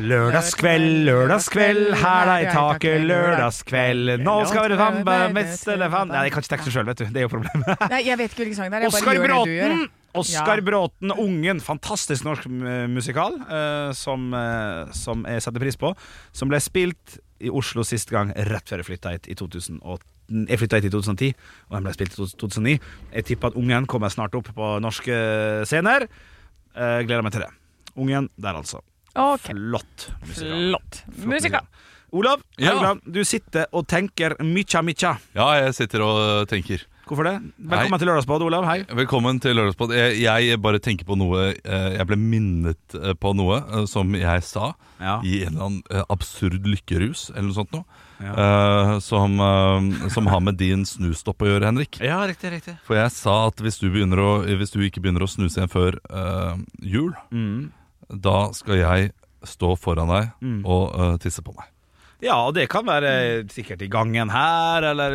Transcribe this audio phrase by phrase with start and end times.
[0.00, 4.12] Lørdagskveld, lørdagskveld, hæla i taket, lørdagskveld.
[4.24, 7.06] Nå skal det fambe, mest elefant Nei, jeg kan ikke teksten sjøl, vet du.
[7.10, 7.86] Det er jo problemet.
[7.92, 8.86] Nei, jeg vet ikke hvilken sang det er.
[8.86, 9.74] Jeg bare Oskar gjør det du gjør.
[9.74, 9.96] Bråten!
[10.20, 10.62] Oskar.
[10.66, 11.60] Bråten, Ungen.
[11.62, 12.48] Fantastisk norsk
[12.90, 15.92] musikal eh, som, eh, som jeg setter pris på.
[16.34, 20.02] Som ble spilt i Oslo sist gang rett før jeg flytta hit i 2008.
[20.50, 21.30] Jeg flytta hit i 2010,
[21.68, 22.76] og den ble spilt i 2009.
[23.16, 25.16] Jeg tipper at Ungen kommer snart opp på norske
[25.66, 26.06] scener.
[26.74, 27.50] Eh, gleder meg til det.
[27.98, 28.82] Ungen der, altså.
[29.14, 30.50] Ok, Flott musikal.
[30.70, 31.02] flott.
[31.26, 31.66] Musikal.
[32.12, 32.72] Olav Ja.
[32.74, 35.16] Haugland, du sitter og tenker mykja mykja.
[35.34, 36.82] Ja, jeg sitter og tenker.
[37.10, 37.42] Hvorfor det?
[37.58, 37.98] Velkommen Hei.
[37.98, 38.64] til Lørdagsbad, Olav.
[38.66, 38.84] Hei.
[38.84, 39.90] Velkommen til Lørdagsbad.
[39.96, 44.44] Jeg, jeg bare tenker på noe eh, Jeg ble minnet eh, på noe som jeg
[44.46, 45.16] sa Ja.
[45.26, 47.84] i en eller annen absurd lykkerus eller noe sånt noe.
[48.20, 48.34] Ja.
[48.36, 51.98] Uh, som, uh, som har med din snustopp å gjøre, Henrik.
[52.04, 52.74] Ja, riktig, riktig.
[52.84, 55.96] For jeg sa at hvis du, å, hvis du ikke begynner å snuse igjen før
[56.12, 57.72] uh, jul, Mm.
[58.12, 59.10] Da skal jeg
[59.46, 60.60] stå foran deg Mm.
[60.66, 61.68] og uh, tisse på meg.
[62.20, 65.14] Ja, og det kan være sikkert i gangen her, eller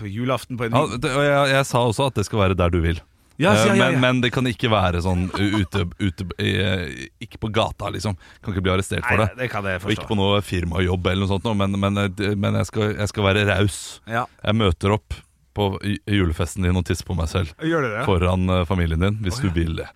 [0.00, 2.56] på julaften på en Ja, det, og jeg, jeg sa også at det skal være
[2.56, 3.00] der du vil.
[3.40, 3.90] Ja, Eh, ja, ja.
[3.92, 6.24] Men, men det kan ikke være sånn ute, ute
[7.24, 8.16] Ikke på gata, liksom.
[8.44, 9.30] Kan ikke bli arrestert for det.
[9.32, 9.50] Nei, det.
[9.52, 12.68] kan jeg Og ikke på noe firmajobb eller noe sånt, men, men, eh, men jeg,
[12.68, 13.78] skal, jeg skal være raus.
[14.08, 14.26] Ja.
[14.44, 15.16] Jeg møter opp
[15.56, 15.70] på
[16.06, 18.04] julefesten din og tisser på meg selv Gjør du det?
[18.06, 19.88] foran eh, familien din, hvis du vil det.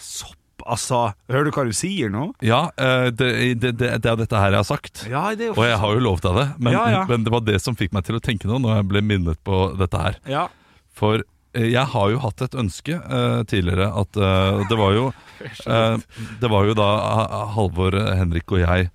[0.00, 1.00] Sopp, altså.
[1.30, 2.28] Hører du hva du sier nå?
[2.44, 3.28] Ja, eh, det,
[3.60, 5.04] det, det, det er dette her jeg har sagt.
[5.10, 7.04] Ja, Og jeg har jo lovt deg det, men, Ja, ja.
[7.10, 9.40] men det var det som fikk meg til å tenke noe når jeg ble minnet
[9.46, 10.18] på dette her.
[10.30, 10.48] Ja.
[10.94, 15.08] For eh, jeg har jo hatt et ønske uh, tidligere at uh, det var jo
[15.70, 15.96] uh,
[16.40, 16.90] Det var jo da
[17.54, 18.92] Halvor, Henrik og jeg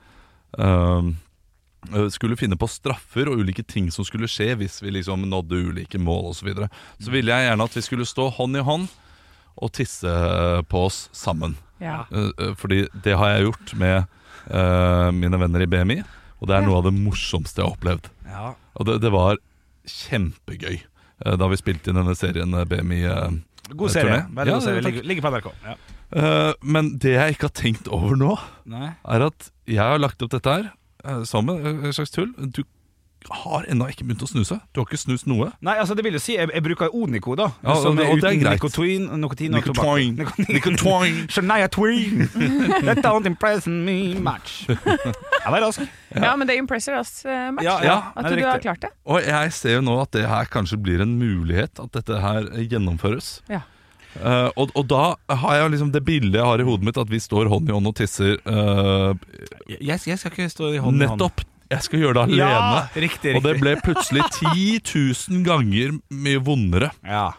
[2.12, 6.02] skulle finne på straffer og ulike ting som skulle skje hvis vi liksom nådde ulike
[6.02, 6.40] mål osv.
[6.42, 6.68] Så, videre.
[7.00, 8.90] så ville jeg gjerne at vi skulle stå hånd i hånd
[9.60, 10.12] og tisse
[10.72, 11.58] på oss sammen.
[11.84, 12.06] Ja.
[12.12, 14.08] Eh, eh, fordi det har jeg gjort med
[14.52, 16.00] uh, mine venner i BMI,
[16.40, 18.10] og det er noe av det morsomste jeg har opplevd.
[18.30, 18.54] ja.
[18.80, 19.36] Og det, det var
[19.90, 20.78] kjempegøy
[21.26, 23.00] uh, da vi spilte inn denne serien eh, BMI.
[23.10, 23.40] Uh,
[23.76, 24.20] God eh, serie.
[24.34, 24.84] Veldig Ja, god serie.
[24.86, 25.50] Ligger, ligger på NRK.
[25.66, 25.76] Ja.
[26.10, 28.32] Eh, men det jeg ikke har tenkt over nå,
[28.72, 28.94] Nei.
[29.06, 30.70] er at jeg har lagt opp dette her
[31.06, 32.32] eh, som en slags tull.
[32.40, 32.64] Du
[33.30, 34.56] har ennå ikke begynt å snuse.
[34.74, 35.50] Du har ikke snust noe.
[35.62, 37.50] Nei, altså det vil jo si Jeg, jeg bruker Onico, da.
[37.64, 38.52] Ja, som og- og det er uten.
[38.54, 40.16] Nikotin, nikotin og Nikotoin.
[40.18, 40.50] tobakk.
[40.50, 41.18] Nikotoin.
[41.36, 42.30] Shania Twain.
[42.88, 44.64] That don't impress me much.
[44.70, 45.82] Jeg var rask.
[46.16, 47.64] ja, men det impresser oss, eh, Max.
[47.64, 48.90] Ja, ja, at du, du har klart det.
[49.06, 52.48] Og jeg ser jo nå at det her kanskje blir en mulighet, at dette her
[52.66, 53.42] gjennomføres.
[53.50, 53.62] Ja.
[54.20, 55.14] Uh, og, og da
[55.44, 57.76] har jeg liksom det bildet jeg har i hodet mitt, at vi står hånd i
[57.76, 58.40] hånd og tisser.
[58.48, 59.14] Uh,
[59.70, 61.20] Jeg, jeg skal ikke stå i hånd i hånd.
[61.22, 61.46] nettopp!
[61.70, 62.50] Jeg skal gjøre det alene.
[62.50, 66.90] Ja, riktig, Og det ble plutselig 10 000 ganger mye vondere.
[67.06, 67.30] Ja.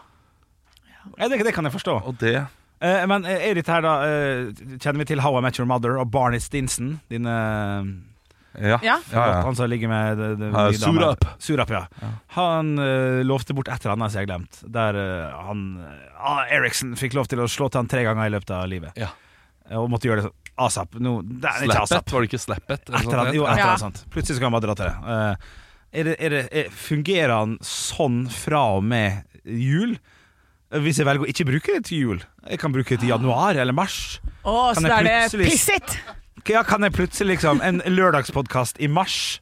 [1.17, 1.99] ja det, det kan jeg forstå.
[2.07, 2.37] Og det
[2.81, 4.47] Eh, men eh, er dette her da eh,
[4.81, 6.95] Kjenner vi til How I Met Your Mother og Barney Stinson?
[7.13, 7.91] Din eh,
[8.57, 8.79] Ja.
[8.83, 8.97] Ja.
[9.13, 9.25] ja.
[9.45, 10.73] Han som ligger med det, det, damene.
[10.81, 11.27] Surap.
[11.39, 11.85] Surap, ja.
[12.35, 14.59] Han uh, lovte bort et eller annet som jeg har glemt.
[14.75, 18.33] Der uh, han uh, Eriksen fikk lov til å slå til han tre ganger i
[18.33, 18.99] løpet av livet.
[18.99, 19.13] Ja.
[19.69, 20.37] Eh, Og måtte gjøre det sånn.
[20.57, 20.95] Asap.
[20.99, 22.05] No, det er ikke asap.
[22.07, 22.81] it, var det ikke slappet?
[22.81, 24.01] Etter Et eller annet, jo, et eller annet sånt.
[24.13, 24.95] Plutselig skal han bare dra til det.
[25.01, 29.97] Uh, er det, er det er, fungerer han sånn fra og med jul?
[30.71, 32.19] Hvis jeg velger å ikke bruke det til jul.
[32.47, 34.21] Jeg kan bruke det til januar eller mars.
[34.43, 35.97] Oh, Kan så da er det piss it!
[36.47, 39.41] Ja, kan jeg plutselig liksom En lørdagspodkast i mars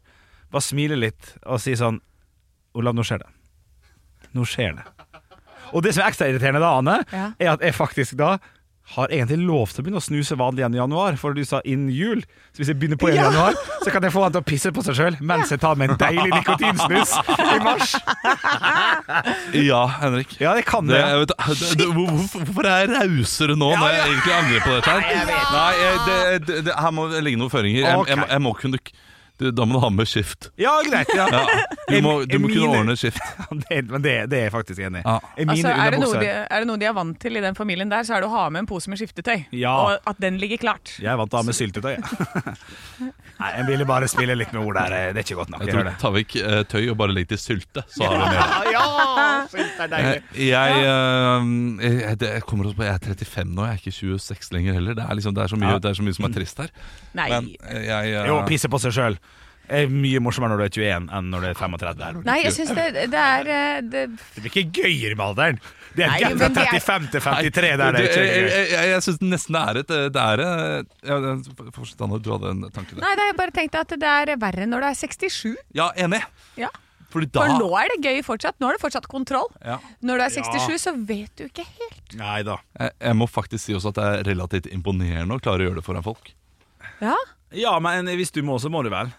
[0.51, 2.01] bare smile litt og si sånn
[2.75, 3.29] Olav, nå skjer det.
[4.35, 4.83] Nå skjer det.
[5.73, 7.27] Og det som er ekstra irriterende da, Ane, Ja.
[7.39, 8.38] er at jeg faktisk da
[8.89, 11.59] har egentlig lov til å begynne å snuse vanlig igjen i januar, for du sa
[11.63, 12.24] innen jul.
[12.53, 14.47] Så hvis jeg begynner på igjen i januar, så kan jeg få han til å
[14.50, 17.94] pisse på seg sjøl mens jeg tar med en deilig nikotinsnus i mars.
[19.53, 20.33] Ja, Henrik.
[20.41, 21.03] Ja, det kan Det, det.
[21.06, 24.74] jeg vet, det, det, hvorfor, hvorfor er jeg rausere nå når jeg egentlig angrer på
[24.77, 24.95] dette?
[24.95, 25.30] her?
[25.53, 26.18] Nei, jeg, det,
[26.50, 27.85] det, det, Her må det ligge noen føringer.
[27.85, 28.81] Jeg, jeg, må- jeg må kunne
[29.39, 30.50] det, Da må du ha med skift.
[30.59, 31.09] Ja, greit.
[31.15, 31.27] Ja.
[31.89, 33.18] Ja, du må, du må kunne Emine- ordne skift.
[33.69, 35.03] Det, men det, det er jeg faktisk enig i.
[35.07, 35.15] Ja.
[35.41, 36.21] Emine Altså, er, det noe underbukser.
[36.21, 38.30] de, er det noe de er vant til i den familien der, så er det
[38.30, 39.47] å ha med en pose med skiftetøy.
[39.57, 39.71] Ja.
[39.74, 40.91] Og at den ligger klart.
[41.01, 41.95] Jeg er vant til å ha med syltetøy.
[41.95, 42.59] jeg.
[43.39, 44.95] Nei, Jeg ville bare spille litt med ord der.
[45.15, 45.63] Det er ikke godt nok.
[45.63, 45.95] Jeg Jeg gjør tror det.
[46.03, 48.69] Ta vekk eh, tøy og bare legg til sylte, så har vi mer.
[48.75, 48.85] Ja,
[49.53, 50.21] sylt er deilig.
[50.35, 53.81] Eh, Jeg, eh, jeg, det, jeg kommer også på Jeg er 35 nå, jeg er
[53.81, 54.97] ikke 26 lenger heller.
[55.00, 55.80] Det er, liksom, det er, så, mye, Ja.
[55.88, 56.71] det er så mye som er trist her.
[57.18, 57.30] Nei.
[57.33, 59.19] Men eh, jeg eh, Jo, pisse på seg sjøl
[59.69, 62.24] er mye morsommere når du er 21 enn når du er 35.
[62.27, 64.04] Nei, jeg syns det, det er eh, det,
[64.36, 65.62] Det blir ikke gøyere med alderen.
[65.95, 68.50] Det er Nei, fra er- 35 til 53 der det er ikke jeg gøy.
[68.54, 71.18] jeg, jeg, jeg syns nesten det er et Det er eh, ja,
[71.74, 72.19] Fortsett, Anne.
[72.21, 73.01] Du hadde en tanke der.
[73.06, 75.56] Nei, da jeg bare tenkte at det er verre når du er 67.
[75.80, 76.21] Ja, enig.
[76.62, 76.69] Ja.
[77.10, 78.60] Fordi da For nå er det gøy fortsatt.
[78.62, 79.48] Nå er det fortsatt kontroll.
[79.66, 79.80] ja.
[80.06, 82.13] Når du er 67, så vet du ikke helt.
[82.19, 82.60] Nei da.
[82.77, 85.81] jeg, jeg må faktisk si også at det er relativt imponerende å klare å gjøre
[85.81, 86.30] det foran folk.
[87.01, 87.16] Ja,
[87.50, 89.10] Ja, men hvis du må, så må du vel.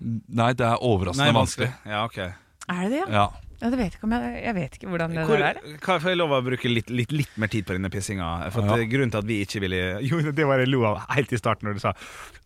[0.00, 1.72] Nei, det er overraskende vanskelig.
[1.88, 3.06] Ja, ok Er det det, ja?
[3.10, 3.24] Ja.
[3.62, 5.78] ja det vet ikke om jeg, jeg vet ikke hvordan det Hvor, der er.
[5.82, 8.28] kan jeg lov å bruke litt, litt, litt mer tid på denne pissinga?
[8.54, 8.76] For at Ja.
[8.82, 11.32] det Grunnen til at vi ikke ville Jo, det var det jeg lo av helt
[11.34, 11.94] i starten når du sa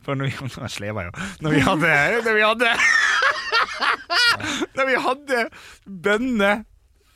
[0.02, 1.28] For når vi Nå sleva jeg jo.
[1.44, 1.94] Når vi hadde
[2.24, 2.74] Når vi hadde
[4.76, 5.40] Når vi hadde
[5.86, 6.52] bønne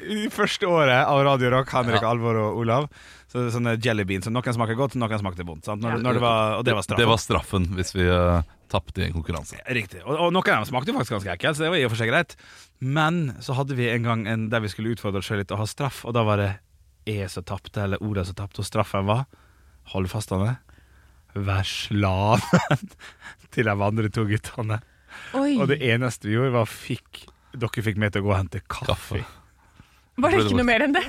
[0.07, 2.11] i første året av Radio Rock, Henrik, Ja.
[2.13, 2.85] Alvor og Olav.
[3.33, 4.27] Så Sånne jelly beans.
[4.29, 5.65] Noen smaker godt, noen smakte vondt.
[5.65, 5.81] Sant?
[5.81, 7.01] Når, når det var, og det var straffen.
[7.01, 8.43] Det var straffen hvis vi uh,
[8.73, 9.59] tapte i en konkurranse.
[9.73, 10.03] Riktig.
[10.05, 11.93] Og, og noen av dem smakte jo faktisk ganske ekkelt, så det var i og
[11.93, 12.37] for seg greit.
[12.83, 15.63] Men så hadde vi en gang en der vi skulle utfordre oss selv litt og
[15.63, 16.51] ha straff, og da var det
[17.07, 19.27] jeg som tapte, eller Ola som tapte, og straffen var
[19.93, 20.57] Hold fast, Anne.
[21.37, 22.89] Vær slaven
[23.55, 24.81] til de andre to guttene.
[25.39, 27.23] Oi, Og det eneste vi gjorde, var fikk
[27.57, 28.89] dere fikk meg til å gå og hente kaffe.
[28.91, 29.23] Kaffe.
[30.17, 31.03] Var det ikke noe mer enn det?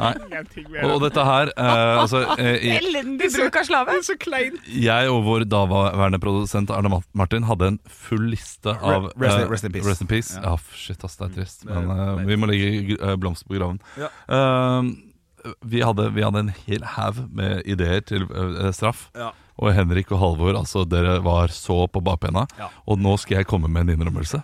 [0.00, 0.12] Nei.
[0.82, 3.96] Og, og dette her eh, altså, eh, jeg, Elendig bruk av slave.
[4.06, 4.56] så kleint.
[4.72, 9.42] jeg og vår daværende produsent Arne Martin hadde en full liste av Re- rest in-
[9.44, 9.86] eh, rest in peace.
[9.90, 10.32] Rest in peace.
[10.38, 10.54] Ja.
[10.54, 11.66] Ja, shit, ass, det er trist.
[11.68, 13.82] Men eh, vi må legge eh, blomster på graven.
[14.00, 14.08] Ja.
[14.32, 19.10] Eh, vi, hadde, vi hadde en hel haug med ideer til eh, straff.
[19.18, 19.30] Ja.
[19.58, 22.46] Og Henrik og Halvor, altså dere var så på bakbena.
[22.58, 22.68] Ja.
[22.88, 24.40] Og nå skal jeg komme med en innrømmelse.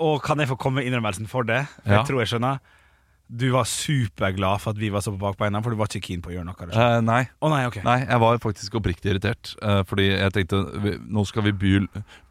[0.00, 1.66] Og kan jeg få komme med innrømmelsen for det?
[1.82, 1.98] For Ja.
[2.00, 2.60] Jeg tror jeg skjønner.
[3.30, 6.22] Du var superglad for at vi var så på bakbeina, for du var ikke keen
[6.24, 6.66] på å gjøre noe.
[6.66, 7.20] Eh, nei,
[7.52, 7.84] nei, okay.
[7.86, 9.52] Nei, jeg var faktisk oppriktig irritert.
[9.62, 11.72] eh, fordi jeg tenkte vi, nå skal vi by,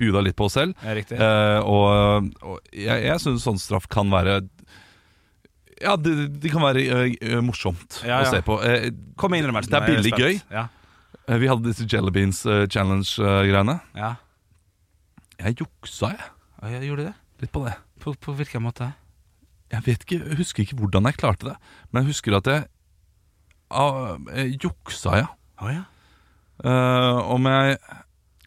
[0.02, 0.76] deg litt på oss selv.
[0.84, 4.42] Eh, og, og jeg, jeg syns sånn straff kan være
[5.80, 8.28] Ja, det, det kan være uh, morsomt Ja, ja.
[8.28, 8.60] å se på.
[8.68, 9.72] Eh, Kom med innrømmelsen.
[9.72, 10.42] Det er billig gøy.
[10.52, 10.68] Ja.
[11.40, 13.80] vi hadde disse Jelly Beans uh, Challenge-greiene.
[13.96, 14.18] ja.
[15.40, 16.34] jeg juksa, jeg.
[16.76, 17.16] Jeg gjorde det?
[17.40, 17.78] Litt på det.
[18.04, 18.92] På, på hvilken måte?
[19.72, 21.56] Jeg vet ikke, jeg husker ikke hvordan jeg klarte det,
[21.92, 22.64] men jeg husker at jeg,
[23.72, 25.28] ah, jeg juksa, ja.
[25.62, 25.84] Å ja.
[26.64, 27.78] Eh, om jeg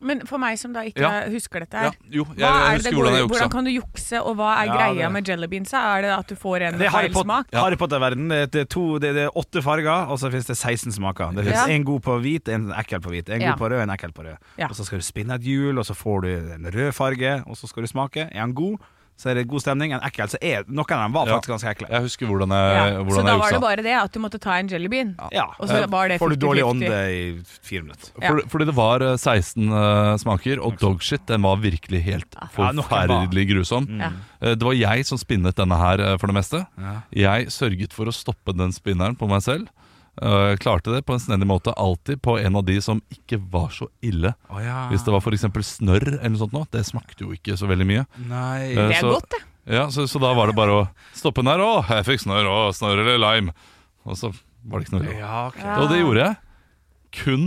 [0.03, 1.29] Men for meg som da ikke Ja.
[1.31, 3.33] husker dette Ja, her, jo, jeg, hva jeg det det husker hvordan går, jeg juksa.
[3.39, 5.79] hvordan kan du jukse, og hva er Ja, greia det- med jellybeansa?
[5.99, 7.47] Er det at du får en Det er Harry, feil Pot smak?
[7.55, 8.29] Harry Potter-verden.
[8.29, 10.91] Det, er- det, er to- det, det er åtte farger, og så finnes det 16
[10.93, 11.31] smaker.
[11.37, 11.73] Det finnes Ja.
[11.73, 13.29] En god på hvit, en ekkel på hvit.
[13.31, 13.51] En Ja.
[13.53, 14.37] god på rød, en ekkel på rød.
[14.59, 14.67] Ja.
[14.67, 17.55] Og så skal du spinne et hjul, og så får du en rød farge, og
[17.57, 18.29] så skal du smake.
[18.35, 18.79] Er den god,
[19.23, 19.93] så er det god stemning.
[19.95, 21.37] En ekkel, så er Noen av dem var Ja.
[21.39, 21.89] faktisk ganske ekle.
[21.93, 22.99] Jeg husker hvordan Ja.
[23.05, 25.15] hvordan Så da jeg var det bare det at du måtte ta en jellybean?
[25.31, 25.45] Ja.
[25.61, 26.71] Og så var det Får du dårlig 50-50.
[26.73, 28.11] ånde i fire minutter.
[28.21, 28.29] Ja.
[28.33, 33.47] Fordi, fordi det var eh, 16 uh, smaker, og dogshit den var virkelig helt forferdelig
[33.53, 33.87] grusom.
[34.01, 34.11] Ja.
[34.43, 36.67] Eh, Det var jeg som spinnet denne her eh, for det meste.
[36.79, 36.95] Ja.
[37.15, 39.69] Jeg sørget for å stoppe den spinneren på meg selv.
[40.21, 43.39] Eh, Jeg klarte det på en snedig måte, alltid på en av de som ikke
[43.51, 44.35] var så ille.
[44.53, 44.89] Oh, ja.
[44.91, 45.47] Hvis det var f.eks.
[45.79, 48.05] snørr eller noe sånt, nå, det smakte jo ikke så veldig mye.
[48.29, 49.43] Nei Uh, Det er så- godt, det.
[49.73, 51.61] Ja, så, så da var det bare å stoppe den her.
[51.63, 52.49] Å, jeg fikk snørr.
[52.51, 53.53] Å, snørr eller lime.
[54.05, 54.33] Og så
[54.67, 55.13] var det ikke noe.
[55.17, 55.63] Ja, okay.
[55.63, 55.77] Ja.
[55.81, 56.37] Og det gjorde jeg
[57.23, 57.45] kun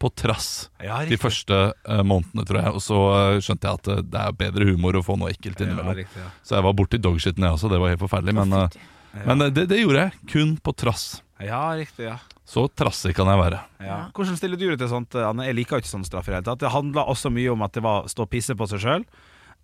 [0.00, 2.72] på trass Ja, de første uh, månedene, tror jeg.
[2.78, 5.58] Og så uh, skjønte jeg at uh, det er bedre humor å få noe ekkelt
[5.60, 5.98] Ja, innimellom.
[5.98, 6.30] riktig, ja.
[6.46, 7.68] så jeg var borti dogshiten, jeg også.
[7.68, 8.34] Det var helt forferdelig.
[8.38, 8.54] Men,
[9.26, 11.22] men eh, det, det gjorde jeg kun på trass.
[11.42, 12.18] ja, riktig, ja.
[12.50, 13.58] Så trassig kan jeg være.
[13.86, 13.98] Ja.
[14.16, 15.44] Hvordan stiller du deg til sånt, Anne?
[15.46, 16.62] Jeg liker jo ikke sånn straff i det hele tatt.
[16.64, 19.04] Det handla også mye om at det var stå og pisse på seg sjøl.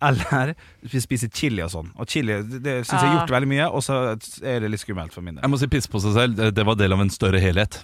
[0.07, 0.53] Eller
[1.07, 1.89] spise chili og sånn.
[1.99, 3.99] Og chili det, syns jeg har gjort veldig mye, og så
[4.39, 5.43] er det litt skummelt for min del.
[5.43, 6.37] Jeg må si pisse på seg selv.
[6.39, 7.81] Det, det var del av en større helhet.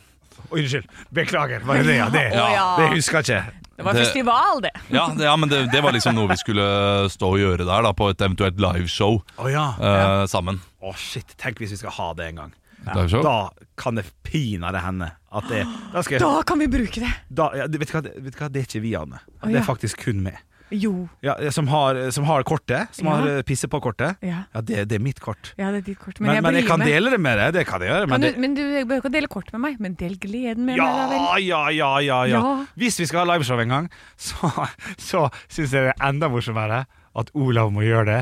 [0.50, 0.88] Unnskyld.
[1.14, 1.60] Beklager.
[1.66, 1.96] Var det det?
[1.98, 2.66] Ja, det, ja.
[2.80, 3.60] det husker jeg ikke.
[3.74, 4.72] Det var Det- festival, det.
[4.94, 6.66] Ja, det, ja men det, det var liksom noe vi skulle
[7.10, 9.64] stå og gjøre der, da, på et eventuelt liveshow Å ja.
[9.82, 10.60] eh, sammen.
[10.84, 12.54] Å shit, Tenk hvis vi skal ha det en gang.
[12.84, 13.06] Ja.
[13.24, 13.36] Da
[13.80, 15.62] kan det pinadø hende at det
[15.94, 17.12] Da skal jeg Da kan vi bruke det!
[17.32, 19.22] da, ja, vet, du hva, vet du hva, det er ikke vi, Anne.
[19.40, 20.38] Å, Det er faktisk kun meg.
[20.74, 21.08] Jo.
[21.22, 22.90] Ja, som, har, som har kortet.
[22.98, 23.16] Som Ja.
[23.22, 24.16] har pisset på kortet.
[24.26, 24.44] Ja.
[24.56, 25.52] Ja, det, det er mitt kort.
[25.58, 26.20] ja, det er ditt kort.
[26.20, 26.88] Men, Men, jeg men jeg kan med.
[26.90, 27.54] dele det med deg.
[27.60, 28.08] Det kan jeg gjøre.
[28.08, 30.16] Kan Men du, det, men du behøver ikke å dele kort med meg, men del
[30.18, 31.20] gleden med meg, da vel.
[31.22, 32.42] ja, ja, ja, ja, ja.
[32.42, 32.66] Ja.
[32.76, 34.50] Hvis vi skal ha liveshow en gang, så,
[34.98, 38.22] så syns jeg det er enda morsommere at Olav må gjøre det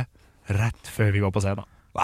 [0.58, 1.64] rett før vi går på scenen.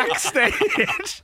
[0.00, 1.22] Backstage!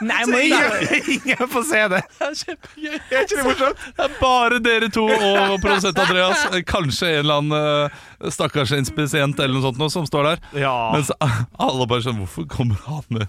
[0.00, 0.72] Nei, Så må ingen,
[1.14, 2.02] ingen får se det.
[2.22, 3.82] Er ikke det morsomt?
[3.98, 6.44] Det er bare dere to og produsent Andreas.
[6.68, 10.42] Kanskje en eller annen eh, stakkars inspisient eller noe sånt noe som står der.
[10.64, 10.74] Ja.
[10.94, 13.26] Mens alle bare sånn Hvorfor kommer han med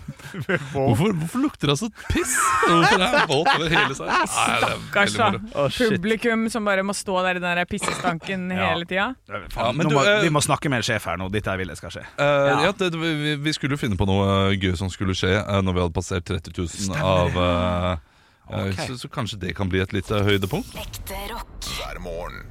[0.74, 2.34] Hvorfor, hvorfor lukter det så piss?
[2.66, 4.10] Hvorfor er han våt over hele seg?
[4.10, 5.30] Det Stakkars, da.
[5.54, 8.72] Oh, Publikum som bare må stå der i den der pissestanken Ja.
[8.72, 9.10] hele tida.
[9.30, 11.30] Ja, eh, vi må snakke med en sjef her nå.
[11.34, 12.06] Dette er jeg skal skje.
[12.18, 15.34] Eh, ja, det, vi, vi skulle jo finne på noe eh, gøy som skulle skje
[15.40, 16.56] eh, når vi hadde passert 30
[16.92, 18.80] 000 av eh, eh, Ok.
[18.88, 20.74] så, så kanskje det kan bli et lite høydepunkt.
[20.82, 21.70] Ekte rock.
[21.78, 22.46] hver morgen.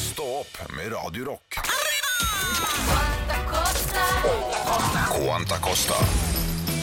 [0.00, 1.60] Stå opp med Radio Rock.
[5.16, 5.94] Quanta Costa.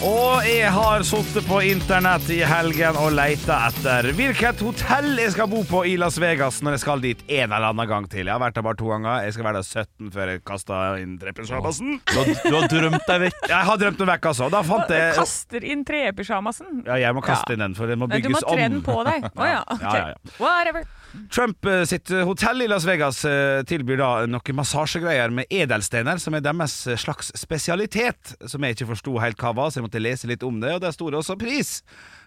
[0.04, 5.48] Og jeg har sittet på internett i helgen og leita etter hvilket hotell jeg skal
[5.48, 8.26] bo på i Las Vegas når jeg skal dit en eller annen gang til.
[8.28, 9.22] Jeg har vært der bare to ganger.
[9.24, 12.02] Jeg skal være der 17 før jeg kaster inn trepysjamasen.
[12.10, 12.20] Du
[12.50, 13.40] du har drømt deg vekk.
[13.54, 14.50] Jeg har drømt meg vekk, altså.
[14.52, 16.84] Da fant jeg Kaster inn trepysjamasen.
[16.88, 18.34] Ja, jeg må kaste inn den, for den må bygges om.
[18.34, 19.30] Du må tre den på deg.
[19.40, 19.84] Å ja, ok.
[19.88, 20.36] Ja, ja, ja.
[20.42, 20.88] Whatever.
[21.34, 26.34] Trump eh, sitt hotell i Las Vegas eh, tilbyr da noen massasjegreier med edelstener, som
[26.38, 30.02] er deres eh, slags spesialitet, som jeg ikke forsto helt hva var, så jeg måtte
[30.02, 31.78] lese litt om det, og der sto det også pris.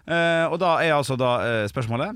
[0.07, 2.15] Eh, og da er altså da eh, spørsmålet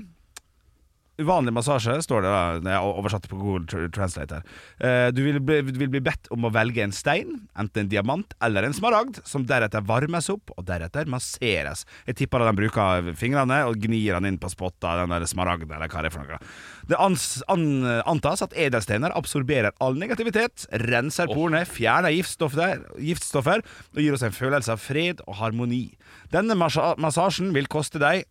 [1.20, 4.46] Uvanlig massasje, står det da når jeg oversatte på Google Tr- Translate her.
[4.80, 8.32] Eh, Du vil bli, vil bli bedt om å velge en stein, enten en diamant
[8.40, 11.84] eller en smaragd, som deretter varmes opp og deretter masseres.
[12.08, 15.70] Jeg tipper at de bruker fingrene og gnir den inn på spotta, den der smaragden
[15.76, 16.40] eller hva det er for noe.
[16.88, 17.66] Det ans, an,
[18.08, 23.60] antas at edelsteiner absorberer all negativitet, renser porene, fjerner giftstoffer, giftstoffer
[23.92, 25.90] og gir oss en følelse av fred og harmoni.
[26.32, 28.24] Denne massasjen vil koste deg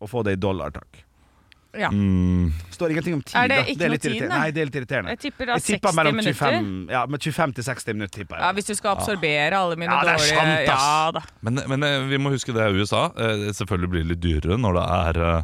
[0.00, 1.06] å få det i dollar, takk.
[1.78, 1.90] Ja.
[1.94, 3.36] Mm, Står ingenting om tid.
[3.38, 4.38] Er det er noe litt tid, irriterende.
[4.40, 4.50] nei?
[4.50, 5.12] Det er litt irriterende.
[5.14, 6.34] Jeg tipper da tipper 60 mellom minutter.
[6.40, 8.42] 25, ja, med 25 til 60 minutter, tipper jeg.
[8.46, 10.66] Ja, Hvis du skal absorbere alle mine Ja, dårlige sant.
[10.66, 11.22] Ja da.
[11.46, 13.06] men, men eh, vi må huske det er USA.
[13.14, 15.42] Eh, Selvfølgelig blir det litt dyrere når det er eh,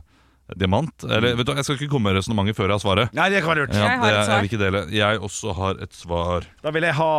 [0.59, 1.04] diamant.
[1.06, 3.14] Eller vet du, Jeg skal ikke komme med resonnementet før jeg har svaret.
[3.18, 3.75] Nei, det kan være lurt.
[3.75, 4.35] Ja, Jeg har det, et svar.
[4.35, 4.83] jeg vil ikke dele.
[4.95, 6.47] Jeg også har et svar.
[6.62, 7.11] Da vil jeg ha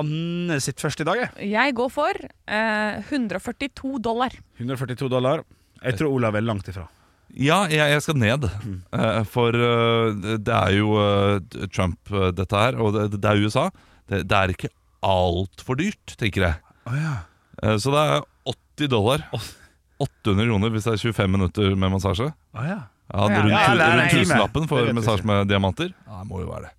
[0.00, 1.48] Anne sitt første i dag, jeg.
[1.52, 4.36] Jeg går for eh, 142 dollar.
[4.60, 5.44] 142 dollar.
[5.84, 6.86] Jeg tror Olav er langt ifra.
[7.36, 8.46] Ja, jeg, jeg skal ned.
[8.96, 11.98] Eh, for eh, det- er jo eh, Trump,
[12.38, 13.66] dette her, og det, det er USA.
[14.08, 14.70] Det, det er ikke
[15.04, 16.56] altfor dyrt, tenker jeg.
[16.88, 18.24] Eh, så det er
[18.80, 19.24] 80 dollar.
[20.00, 22.30] 800 kroner hvis det er 25 minutter med massasje.
[22.56, 22.78] Å ja.
[23.06, 23.42] Ja, Ja.
[23.42, 25.92] rundt, Ja, ja, rundt tusenlappen for massasje med diamanter.
[26.08, 26.72] Ja, det må jo være det.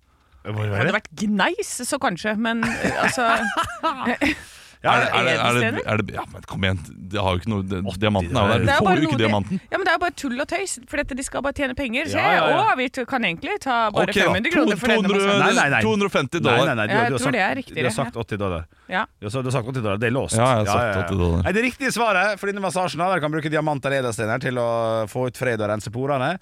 [0.44, 0.96] Det må jo være det det.
[0.98, 2.62] vært gneis, så kanskje, men
[3.02, 3.24] altså
[4.78, 6.78] Ja, er, det, er, det, er, det, er det Ja, men kom igjen.
[7.10, 8.66] Det har jo ikke noe det, Diamanten er jo der.
[8.68, 9.60] Du får jo ikke diamanten.
[9.72, 11.74] Ja, men Det er jo bare tull og tøys, for dette, de skal bare tjene
[11.78, 12.10] penger.
[12.12, 12.60] Så Ja, ja, ja.
[12.62, 15.40] Å, vi kan egentlig ta bare okay, 500 kroner for 200, denne.
[15.42, 15.82] Nei, nei, nei.
[15.82, 16.70] 250 dollar.
[16.70, 18.66] nei, nei, du, jeg du, har tror sagt, det er du har sagt 80 dollar.
[18.86, 19.04] Ja.
[19.18, 20.38] Du har, du har sagt 80 dollar, Det er låst.
[20.38, 21.44] Ja, jeg har sagt 80 dollar.
[21.48, 24.70] Nei, det riktige svaret for denne massasjen Der kan bruke diamanter og edelstener til å
[25.10, 26.36] få ut fred og rense porene.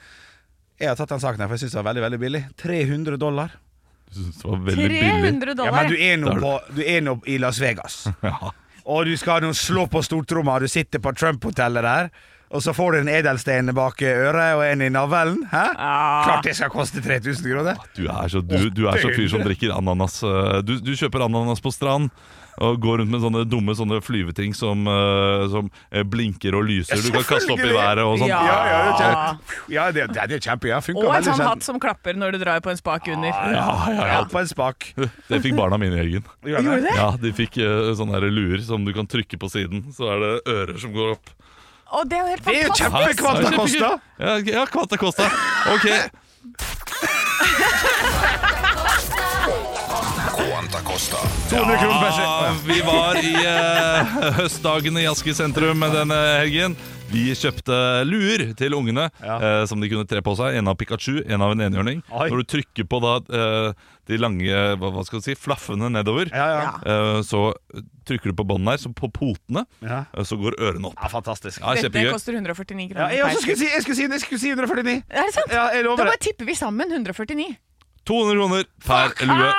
[0.77, 2.43] Jeg har tatt den saken her, for jeg syns det var veldig veldig billig.
[2.61, 3.57] 300 dollar.
[4.13, 5.01] Synes det var veldig billig.
[5.01, 5.73] 300 Ja, dollar.
[5.83, 8.07] men du er nå på- du er nå i Las Vegas.
[8.23, 8.53] Ja.
[8.87, 12.11] Og du skal nå slå på stortromma, du sitter på Trump-hotellet der.
[12.55, 15.41] Og så får du en edelstein bak øret og en i navlen.
[15.51, 15.65] Hæ?
[15.75, 16.23] Ah.
[16.25, 17.75] Klart det skal koste 3000 kroner.
[17.97, 20.21] Du er så, du, du er så fyr som drikker ananas.
[20.23, 22.11] eh, Du, du kjøper ananas på strand
[22.57, 27.01] og går rundt med sånne dumme sånne flyveting som, uh, som eh, blinker og lyser.
[27.05, 28.31] Du kan kaste opp i været og sånn.
[28.33, 28.43] Ja.
[28.47, 30.71] Ja, ja, det er ja, det, det er kjempe.
[30.71, 33.33] Ja, funker Og en sånn hatt som klapper når du drar på en spak under.
[33.33, 34.93] Ja, ja, ja, på en spak.
[35.29, 36.25] Det fikk barna mine i helgen.
[36.47, 36.95] Gjorde det?
[36.97, 39.89] Ja, De fikk uh, sånne her luer som du kan trykke på siden.
[39.97, 41.35] Så er det ører som går opp.
[41.97, 43.91] Og det er jo helt Det er jo kjempe Kvanta Costa!
[44.27, 45.29] Ja, ja Kvanta Costa.
[45.77, 45.87] Ok.
[51.57, 56.75] 200 kroner per Ja, vi var i eh, høstdagene i Aske sentrum denne helgen.
[57.09, 59.37] Vi kjøpte luer til ungene Ja.
[59.39, 60.59] eh, som de kunne tre på seg.
[60.59, 62.03] En av Pikachu, en av en enhjørning.
[62.11, 62.29] Oi.
[62.29, 63.73] Når du trykker på da eh,
[64.11, 64.45] de lange
[64.79, 66.73] hva, hva skal du si, flaffene nedover, Ja, ja.
[66.85, 67.55] eh, så
[68.07, 70.05] trykker du på bånden her, så på potene, Ja.
[70.13, 70.99] eh, så går ørene opp.
[71.01, 71.61] ja, fantastisk.
[71.65, 72.13] Ja, Dette kjempegøy.
[72.13, 74.51] koster 149 Ja, kroner jeg også per skulle si, jeg skulle si, jeg skulle si
[74.53, 75.03] 149.
[75.11, 75.51] Er det sant?
[75.57, 77.57] Ja, jeg Da lover bare tipper vi sammen 149.
[78.07, 79.53] 200 kroner per lue.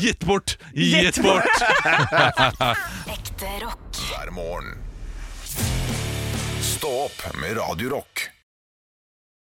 [0.00, 0.58] Gitt bort!
[0.74, 1.44] Gitt bort!
[3.14, 3.96] Ekte rock.
[4.08, 4.78] hver morgen.
[6.62, 8.30] Stå opp med Radio Rock.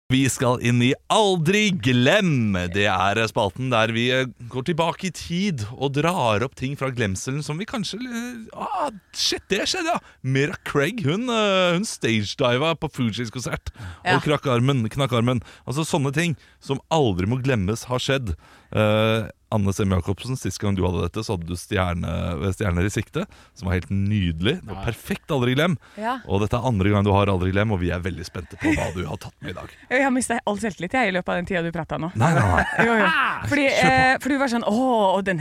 [0.08, 2.54] Vi skal inn i Aldri glem.
[2.72, 6.88] Det er spalten der vi eh, går tilbake i tid og drar opp ting fra
[6.96, 10.00] glemselen som vi kanskje eh, ah, Shit, det skjedde, ja!
[10.24, 14.14] Mira Craig hun, eh, hun stagediva på Fugees konsert Ja.
[14.16, 15.44] og knakk armen, knakk armen.
[15.68, 18.32] Altså sånne ting som aldri må glemmes, har skjedd.
[18.72, 22.10] Eh, Anne Semme Jacobsen, sist gang du hadde dette, så hadde du stjerne,
[22.52, 23.22] Stjerner i sikte,
[23.56, 24.58] som var helt nydelig.
[24.60, 25.78] Det var perfekt Aldri glem.
[25.96, 26.18] Ja.
[26.28, 28.74] Og dette er andre gang du har Aldri glem, og vi er veldig spente på
[28.76, 29.72] hva du har tatt med i dag.
[29.94, 32.10] Jeg har mista all selvtillit jeg, i løpet av den tida du prata nå.
[32.20, 32.66] Nei, nei, nei.
[32.88, 33.08] Jo, jo.
[33.48, 34.74] Fordi, eh, for du var sånn Å,
[35.16, 35.40] og den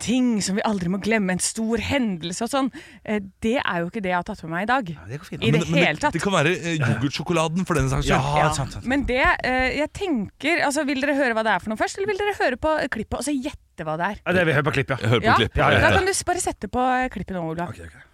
[0.00, 2.70] ting som vi aldri må glemme, en stor hendelse og sånn.
[3.04, 4.92] Eh, det er jo ikke det jeg har tatt med meg i dag.
[5.12, 5.44] det går fint.
[5.44, 6.16] I det Men- hele tatt.
[6.16, 8.32] Det kan være eh, yoghurtsjokoladen for den saks skyld.
[8.40, 8.88] Ja, sant, sant.
[8.88, 12.00] Men det eh, jeg tenker altså, Vil dere høre hva det er for noe først,
[12.00, 14.22] eller vil dere høre på klippet og så gjette hva det er?
[14.22, 14.98] Ja, det vil høre på klipp, ja.
[15.02, 15.58] Hører på Ja, klipp.
[15.58, 15.98] Ja, ja, Da ja.
[15.98, 17.74] kan du bare sette på eh, klippet nå, Olav.
[17.74, 18.08] Okay, okay.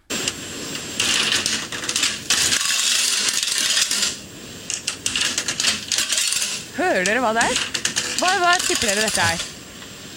[6.79, 7.63] Hører dere hva det er?
[8.19, 9.47] Hva, hva tipper dere dette er?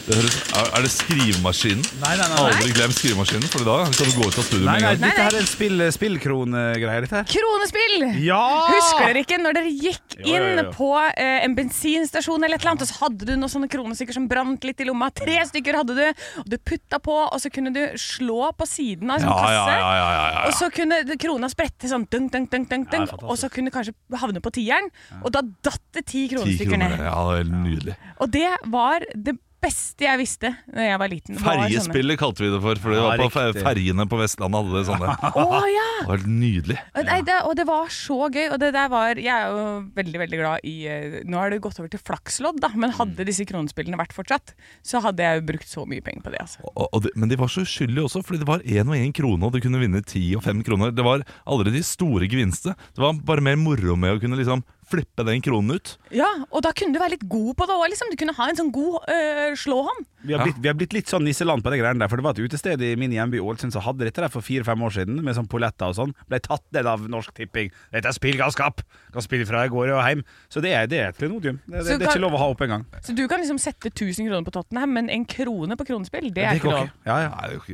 [0.02, 1.84] Det høres, er, det skrivemaskinen?
[2.02, 2.38] Nei, nei, nei.
[2.42, 4.96] Aldri glem skrivemaskinen, for da kan du gå ut av studio med nei, en gang.
[5.04, 7.04] dette her er en spill, spillkronegreier.
[7.06, 7.28] dette her.
[7.30, 8.02] Kronespill!
[8.24, 8.40] Ja!
[8.72, 10.72] Husker dere ikke når dere gikk Jo, jo, inn jo.
[10.74, 14.16] på eh, en bensinstasjon eller et eller annet, og så hadde du noen sånne kronestykker
[14.18, 15.12] som brant litt i lomma?
[15.22, 16.02] Tre stykker hadde du,
[16.42, 19.54] og du putta på, og så kunne du slå på siden av en sånn Ja,
[19.54, 19.78] ja, kasse.
[19.78, 20.42] ja, ja, ja, ja.
[20.50, 23.30] Og så kunne krona sprette sånn dunk, dunk, dunk, dunk, dunk, fantastisk.
[23.30, 24.90] og så kunne kanskje havne på tieren.
[25.22, 26.98] Og da datt det ti Ti kronestykker kroner.
[26.98, 27.06] ned.
[27.06, 27.96] Ja, det er nydelig.
[28.18, 31.38] Og det var det beste jeg visste da jeg var liten.
[31.38, 33.62] var Ferjespillet kalte vi det for, for det Ja, var på riktig.
[33.62, 35.14] ferjene på Vestlandet hadde det sånne.
[35.42, 35.86] Å ja!
[36.02, 36.78] Det var nydelig.
[36.96, 38.48] Og, nei, det, og det var så gøy.
[38.52, 39.62] Og det der var Jeg er jo
[39.94, 42.96] veldig veldig glad i eh, Nå har det gått over til flakslodd, da, men Mm.
[42.98, 44.52] hadde disse kronespillene vært fortsatt,
[44.84, 46.40] så hadde jeg jo brukt så mye penger på det.
[46.42, 46.60] altså.
[46.74, 49.14] Og, og det, men de var så uskyldige også, fordi det var én og én
[49.16, 50.92] krone, og du kunne vinne ti og fem kroner.
[50.92, 52.74] Det var aldri de store gevinstene.
[52.92, 55.94] Det var bare mer moro med å kunne liksom flippe den kronen ut.
[56.12, 58.10] Ja, Og da kunne du være litt god på det òg, liksom.
[58.12, 60.08] Du kunne ha en sånn god øh, slåhånd.
[60.22, 62.10] Vi har, blitt, vi har blitt litt sånn nisseland på de greiene der.
[62.10, 64.82] For det var et utested i min hjemby Ålesund som hadde dette der for fire-fem
[64.86, 66.12] år siden, med sånn polletter og sånn.
[66.30, 67.72] Ble tatt ned av Norsk Tipping.
[67.94, 68.84] Dette er spillgalskap!
[69.12, 70.22] Kan spille fra i går og hjem.
[70.52, 71.58] Så det er, det er et klenodium.
[71.66, 72.84] Det, det, det er ikke lov å ha opp engang.
[73.02, 76.46] Så du kan liksom sette 1000 kroner på Tottenham, men en krone på kronespill, det
[76.46, 76.92] er ikke lov.
[77.08, 77.32] Ja, ja.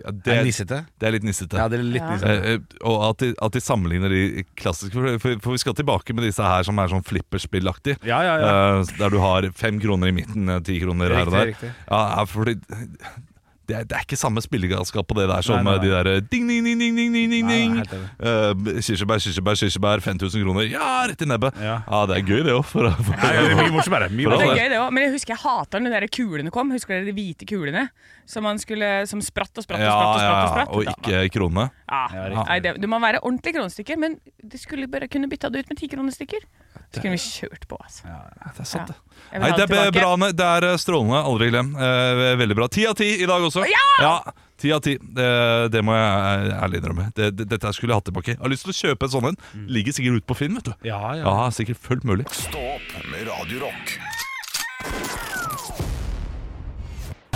[0.08, 0.82] Det, er nissete.
[0.98, 1.60] det er litt nissete.
[1.60, 2.14] Ja, det er litt Ja.
[2.14, 2.38] nissete.
[2.38, 5.76] Eh, eh, og at de, at de sammenligner de klassiske for, for, for vi skal
[5.78, 7.98] tilbake med disse her som er sånn flipperspillaktig.
[8.06, 8.52] Ja, ja, ja.
[8.78, 11.52] Eh, der du har fem kroner i midten, eh, ti kroner her og der.
[11.52, 11.90] Riktig, riktig.
[11.90, 12.56] Ja, ja, fordi
[13.68, 15.82] det er, det er ikke samme spillegalskap på det der som Nei, nei, nei.
[15.84, 17.74] de der eh, ding, ding, ding, ding, ding, ding, ding, ding.
[17.76, 17.98] enig.
[18.16, 20.68] Eh, Kirsebær, kirsebær, kirsebær, 5000 kroner.
[20.72, 21.58] Ja, rett i nebbet.
[21.60, 21.82] Ja.
[21.84, 22.64] Ah, det er gøy, det òg.
[22.68, 24.08] For, for, Nei, det er mye morsommere.
[24.12, 24.94] Mye For Det er gøy, det også.
[24.96, 26.72] Men jeg husker jeg hata når de der kulene kom.
[26.76, 27.84] Husker dere de hvite kulene?
[28.28, 30.08] Som, man skulle, som spratt og spratt og ja, spratt.
[30.08, 31.04] og ja, spratt, og, ja, spratt.
[31.08, 31.68] og ikke kronene.
[31.88, 32.02] Ja.
[32.12, 32.46] Ja.
[32.48, 35.72] Nei, det, du må være ordentlig kronestykker, men du skulle bare kunne bytta det ut
[35.72, 36.48] med tikronestykker.
[36.88, 38.06] Så kunne vi kjørt på, altså.
[38.08, 38.20] Ja,
[38.54, 38.96] Det er sant, det.
[39.42, 41.18] Nei, det er bra, Det er eh, strålende.
[41.20, 41.74] Aldri glem.
[41.76, 42.68] Eh, veldig bra.
[42.72, 43.57] Ti av ti i dag også.
[43.66, 44.12] Ja!
[44.58, 44.96] Ti av ti.
[44.98, 45.26] Det,
[45.70, 47.04] det må jeg ærlig innrømme.
[47.14, 48.34] Det, det, dette skulle jeg hatt tilbake.
[48.34, 49.38] Jeg har lyst til å kjøpe en sånn en.
[49.70, 50.74] Ligger sikkert ute på Finn, vet du.
[50.88, 51.22] Ja, ja.
[51.22, 52.26] Ja, sikkert fullt mulig.
[52.34, 53.94] Stå opp med Radio Rock.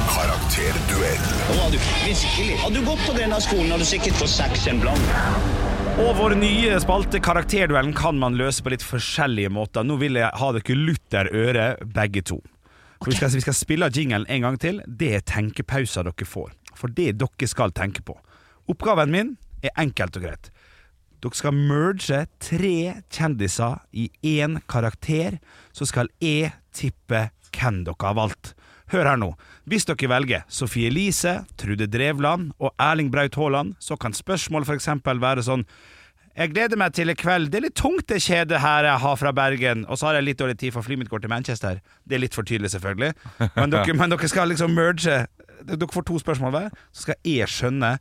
[0.03, 1.23] Karakterduell.
[1.49, 2.57] Hadde du, virkelig.
[2.63, 5.15] Hadde du gått på denne skolen, hadde du sikkert fått seks en blank.
[6.03, 9.85] Og vår nye spalte Karakterduellen kan man løse på litt forskjellige måter.
[9.87, 12.41] Nå vil jeg ha dere lutter øre, begge to.
[13.03, 14.83] For vi, skal, vi skal spille jingelen en gang til.
[14.87, 16.53] Det er tenkepauser dere får.
[16.79, 18.15] For det dere skal tenke på.
[18.71, 20.53] Oppgaven min er enkelt og greit.
[21.23, 22.77] Dere skal merge tre
[23.11, 25.39] kjendiser i én karakter,
[25.75, 28.55] så skal jeg tippe hvem dere har valgt.
[28.93, 29.33] Hør her nå.
[29.67, 34.91] Hvis dere velger Sofie Elise, Trude Drevland og Erling Braut Haaland, så kan spørsmål f.eks.
[35.07, 35.67] være sånn
[36.37, 37.51] jeg gleder meg til i kveld.
[37.53, 39.85] Det er litt tungt det kjedet her jeg har fra Bergen.
[39.89, 41.83] Og så har jeg litt dårlig tid for flyet mitt går til Manchester.
[42.09, 43.13] Det er litt for tydelig, selvfølgelig.
[43.59, 45.27] Men dere, men dere skal liksom merge.
[45.69, 47.97] Dere får to spørsmål hver, så skal jeg skjønne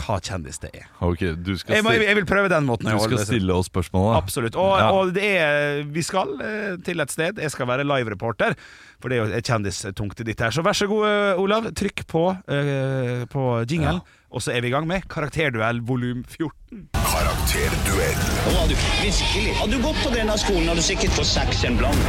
[0.00, 0.84] hva kjendis det er.
[1.04, 2.88] Ok, du skal, Jeg, må, jeg vil prøve den måten.
[2.88, 4.18] du skal stille oss spørsmål, da.
[4.22, 4.54] Absolutt.
[4.56, 4.86] Og, Ja.
[4.96, 7.38] og det er, vi skal eh, til et sted.
[7.42, 8.54] Jeg skal være live-reporter,
[9.02, 10.54] for det er jo kjendistungt ditt her.
[10.54, 11.68] Så vær så god, eh, Olav.
[11.76, 13.98] Trykk på, eh, på jingle,
[14.30, 16.86] og så er vi i gang med Karakterduell volum 14.
[16.94, 18.20] Karakterduell.
[18.46, 19.54] Hadde du, virkelig.
[19.58, 22.08] Har du gått på denne skolen, har du sikkert fått seks en blank.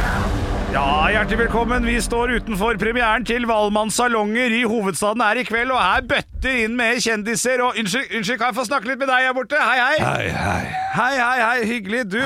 [0.72, 1.84] Ja, hjertelig velkommen.
[1.84, 6.62] Vi står utenfor premieren til Valmanns salonger i hovedstaden her i kveld, og her bøtter
[6.62, 7.60] inn med kjendiser.
[7.66, 9.60] Og unnskyld, unnskyld, kan jeg få snakke litt med deg her borte?
[9.60, 9.96] Hei, hei.
[10.00, 10.62] Hei, hei.
[10.94, 11.58] Hei, hei, hei.
[11.74, 12.06] Hyggelig.
[12.14, 12.20] Du,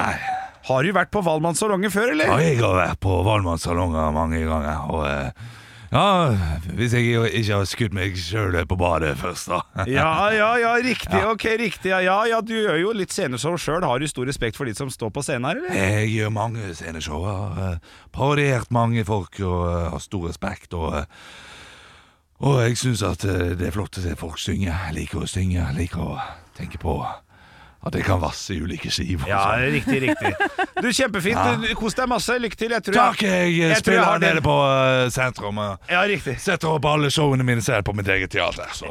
[0.66, 2.30] har du vært på Valmanns salonger før, eller?
[2.30, 4.88] Ja, jeg har vært på Valmannssalonger mange ganger.
[4.90, 5.56] Og, eh,
[5.92, 6.35] Ja,
[6.77, 9.61] hvis jeg ikke har skutt meg sjøl på badet først, da.
[9.90, 11.20] Ja, ja, ja, riktig.
[11.31, 11.90] Ok, riktig.
[11.92, 13.85] Ja, ja, ja, du gjør jo litt sceneshow sjøl.
[13.87, 15.77] Har du stor respekt for de som står på scenen her, eller?
[15.79, 17.27] Jeg gjør mange sceneshow.
[17.27, 20.75] Har eh, parodiert mange folk og eh, har stor respekt.
[20.75, 21.29] Og, eh,
[22.46, 24.68] og jeg syns at det er flott å se folk synge.
[24.72, 25.61] Jeg liker å synge.
[25.61, 26.18] Jeg liker å
[26.59, 26.99] tenke på
[27.87, 29.22] at jeg kan vasse i ulike skiv.
[29.22, 29.70] og Ja, sånn.
[29.77, 30.33] riktig, riktig.
[30.83, 31.38] Du, Kjempefint.
[31.62, 32.35] Du, Kos deg masse.
[32.42, 32.72] Lykke til.
[32.75, 35.61] Jeg tror Takk, jeg, jeg tror spiller har her nede på uh, sentrum.
[35.62, 36.35] og Ja, riktig.
[36.42, 38.66] Setter opp alle showene mine selv på mitt eget teater.
[38.75, 38.90] Så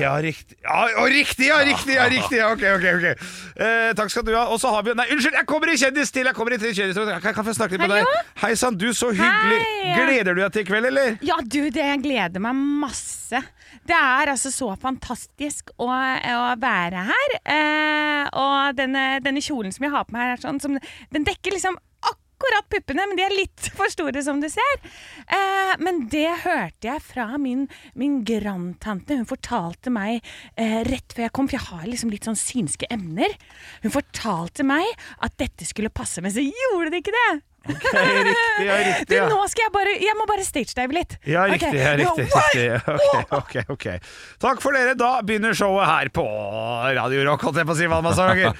[0.00, 0.56] Ja, riktig.
[0.62, 2.38] Ja, riktig, ja, riktig, ja, riktig.
[2.38, 3.26] Ja, ok, ok, ok.
[3.56, 4.46] Eh, takk skal du ha.
[4.54, 6.30] Og så har vi Nei, unnskyld, jeg kommer i kjendis til!
[6.30, 7.10] Jeg kommer i kjendis til.
[7.20, 8.14] Kan, kan jeg snakke litt med Hallo?
[8.14, 8.30] deg?
[8.44, 9.60] Hei sann, du, så hyggelig.
[9.82, 9.98] Hei.
[9.98, 11.18] Gleder du deg til i kveld, eller?
[11.26, 12.54] Ja, du, det jeg gleder meg
[12.86, 13.42] masse.
[13.86, 17.34] Det er altså så fantastisk å, å være her.
[17.44, 20.78] Eh, og denne, denne kjolen som jeg har på meg her, er sånn, som,
[21.14, 21.78] den dekker liksom
[22.36, 24.76] akkurat puppene, men de er litt for store, som du ser.
[25.24, 27.66] Eh, men det hørte jeg fra min,
[27.98, 29.16] min grandtante.
[29.16, 30.20] Hun fortalte meg
[30.54, 33.34] eh, rett før jeg kom, for jeg har liksom litt sånn synske emner.
[33.84, 34.88] Hun fortalte meg
[35.24, 37.30] at dette skulle passe, men så gjorde det ikke det.
[37.66, 39.06] Riktig, ja, riktig.
[39.10, 41.16] Du, nå skal jeg bare Jeg må bare stagedive litt.
[41.26, 41.68] Ja, riktig.
[41.72, 41.82] Okay.
[41.82, 42.66] Ja, riktig, riktig.
[42.86, 43.86] Okay, ok, ok.
[44.42, 44.94] Takk for dere.
[44.98, 46.24] Da begynner showet her på
[46.96, 47.88] Radio Rock, holdt jeg på å si.
[47.90, 48.52] Valmasanger.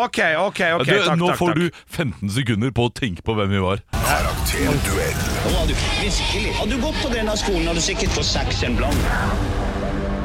[0.00, 0.86] Ok, ok, ok.
[0.86, 1.60] du, Takk, nå takk, får takk.
[1.60, 3.82] du 15 sekunder på å tenke på hvem vi var.
[4.00, 5.24] Karakterduell.
[5.50, 6.54] Har du virkelig.
[6.58, 9.10] Har du gått på denne skolen, har du sikkert fått seks en blank.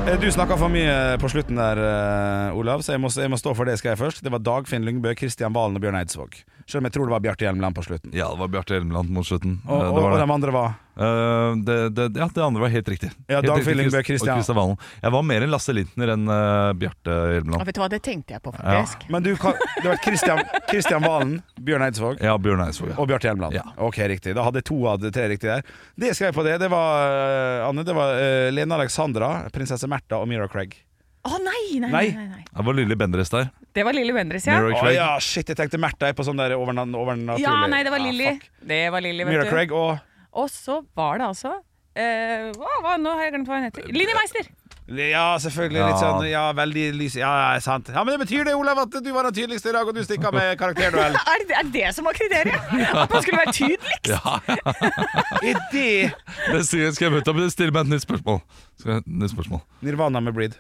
[0.06, 3.40] Eh, Du snakka for mye på slutten der, eh, Olav, så jeg må, jeg må
[3.42, 4.22] stå for det skal jeg først.
[4.22, 6.38] Det var Dagfinn Lyngbø, Kristian Valen og Bjørn Eidsvåg.
[6.66, 8.10] Selv om jeg tror det var Bjarte Hjelmeland på slutten.
[8.18, 9.60] Ja, det var Bjarte Hjelmeland mot slutten.
[9.68, 12.88] Og, Eh, og, og de andre var Uh, det, det, ja, det andre var helt
[12.88, 13.10] riktig.
[13.28, 14.30] Ja, Helt Dag Fillingbø Christian.
[14.32, 14.78] og Christian Valen.
[15.04, 17.66] Jeg var mer enn Lasse Lintner enn uh, Bjarte Ja, Hjelmeland.
[17.68, 19.04] vet du hva, det tenkte jeg på, faktisk.
[19.12, 22.94] Men du, kan- det var Kristian, Christian Valen, Bjørn Eidsvåg Ja, Bjørn Eidsvåg.
[22.94, 22.96] Ja.
[23.04, 23.58] og Bjarte Hjelmeland.
[23.60, 23.66] Ja.
[23.90, 24.38] Ok, riktig.
[24.40, 25.68] Da hadde jeg to av de tre riktige der.
[26.00, 26.56] Det skrev jeg på det.
[26.64, 30.80] Det var, uh, Anne, det var uh, Lene Alexandra, prinsesse Märtha og Mira Craig.
[31.28, 31.92] Å nei, nei, Nei.
[31.92, 32.44] nei, nei, nei.
[32.56, 33.52] Det var Lilly Bendriss der.
[33.76, 34.58] Det var Lilly Bendriss, ja.
[34.64, 38.00] Å ja, shit, jeg tenkte Märtha på sånn der overna- overnaturlig Ja, nei, det var
[38.00, 38.28] Ah, Lilly.
[38.32, 39.50] Ah, det var Lilly, vet Mira du.
[39.52, 40.00] Craig og
[40.36, 41.52] Og så var det altså
[41.96, 43.86] eh, hva, hva, Nå har jeg glemt hva hun heter.
[43.92, 44.48] Linni Meister!
[44.86, 45.80] Ja, selvfølgelig.
[45.82, 46.02] Litt Ja.
[46.02, 47.88] sånn Ja, veldig lys Ja, ja, sant.
[47.90, 50.04] Ja, Men det betyr det, Olav, at du var den tydeligste i dag, og du
[50.06, 51.16] stikker av med karakterduell.
[51.34, 52.62] Er det, er det som var kriteriet?
[52.94, 54.12] At man skulle være tydeligst?
[54.14, 54.40] Ja,
[55.42, 56.14] Er det
[56.52, 57.42] Det sier jeg skal jeg møte opp.
[57.52, 58.40] Stille meg et nytt spørsmål.
[58.80, 59.62] Skal jeg, nytt spørsmål.
[59.82, 60.56] Nirvana med Breed?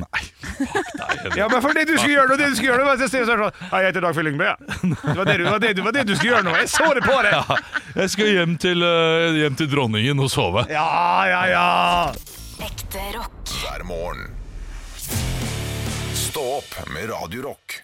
[0.00, 1.36] Nei, fuck deg.
[1.38, 3.04] Ja, men for det du skulle gjøre nå, det du skulle gjøre nå var at
[3.04, 3.52] jeg stiller spørsmål.
[3.70, 4.44] Hei, jeg heter Dag Fyllingbø.
[4.48, 4.56] ja.
[4.60, 6.56] Det var det, du- det, var det, det var det du skulle gjøre nå.
[6.60, 7.54] Jeg så det på deg.
[8.00, 10.64] Jeg skal hjem til, eh, hjem til dronningen og sove.
[10.72, 10.86] Ja,
[11.28, 11.66] ja, ja.
[12.66, 13.54] Ekte rock.
[13.60, 14.26] hver morgen.
[16.14, 17.80] Stå opp med Radio Rock.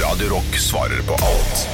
[0.00, 1.66] Radio Rock svarer på alt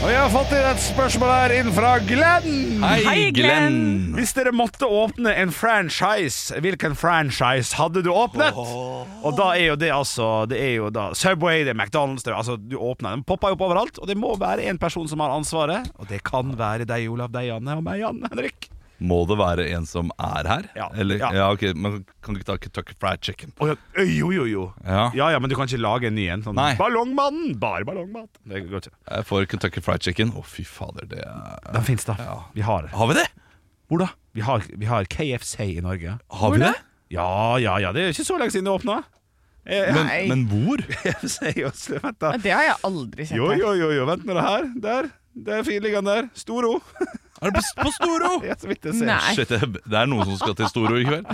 [0.00, 2.78] Og jeg har fått inn et spørsmål her inn fra Glenn.
[2.80, 4.14] Hei, Glenn.
[4.16, 8.56] Hvis dere måtte åpne en franchise, hvilken franchise hadde du åpnet?
[8.56, 12.32] Og da er jo det altså Det er jo da Subway, det er McDonald's det
[12.32, 15.04] er, altså, Du åpner den, popper jo opp overalt, og det må være en person
[15.10, 15.92] som har ansvaret.
[16.00, 18.69] Og det kan være deg, Olav, deg, Janne, og meg, Jan Henrik.
[19.00, 20.66] Må det være en som er her?
[20.76, 21.30] Ja, Eller, ja.
[21.32, 21.44] ja.
[21.54, 23.52] ok, Men kan du ikke ta Kentucky Fried Chicken?
[23.58, 24.64] Oh, ja, jo, jo, jo.
[24.84, 25.06] Ja.
[25.16, 26.42] Ja, ja, men du kan ikke lage en ny en.
[26.44, 26.74] Sånn, Nei.
[26.78, 27.54] Ballongmannen!
[27.62, 28.28] Bare ballongmat.
[28.44, 28.92] Det går ikke.
[29.08, 30.34] Jeg får Kentucky Fried Chicken.
[30.36, 32.18] Å, fy fader, det er Den fins, da.
[32.52, 32.92] Vi har det.
[32.96, 33.26] Har vi det?
[33.90, 34.10] Hvor da?
[34.36, 36.18] Vi har, vi har KFC i Norge.
[36.40, 36.74] Har vi det?
[37.10, 37.90] Ja, ja, ja.
[37.96, 39.00] Det er ikke så lenge siden det åpna.
[39.64, 40.80] Eh, Men, men hvor?
[41.02, 42.34] KFC i Oslo, vent da.
[42.40, 44.04] Det har jeg aldri sett Jo, jo, jo, jo.
[44.12, 44.68] vent nå det her.
[44.86, 45.10] Der.
[45.40, 46.30] Det er fin liggende der.
[46.38, 46.76] Storo.
[47.40, 48.30] Er det på, Storo?
[48.44, 49.06] Ja, så vidt jeg ser.
[49.08, 49.34] Nei.
[49.36, 51.24] Shit, det det er noen som skal til Storo i kveld.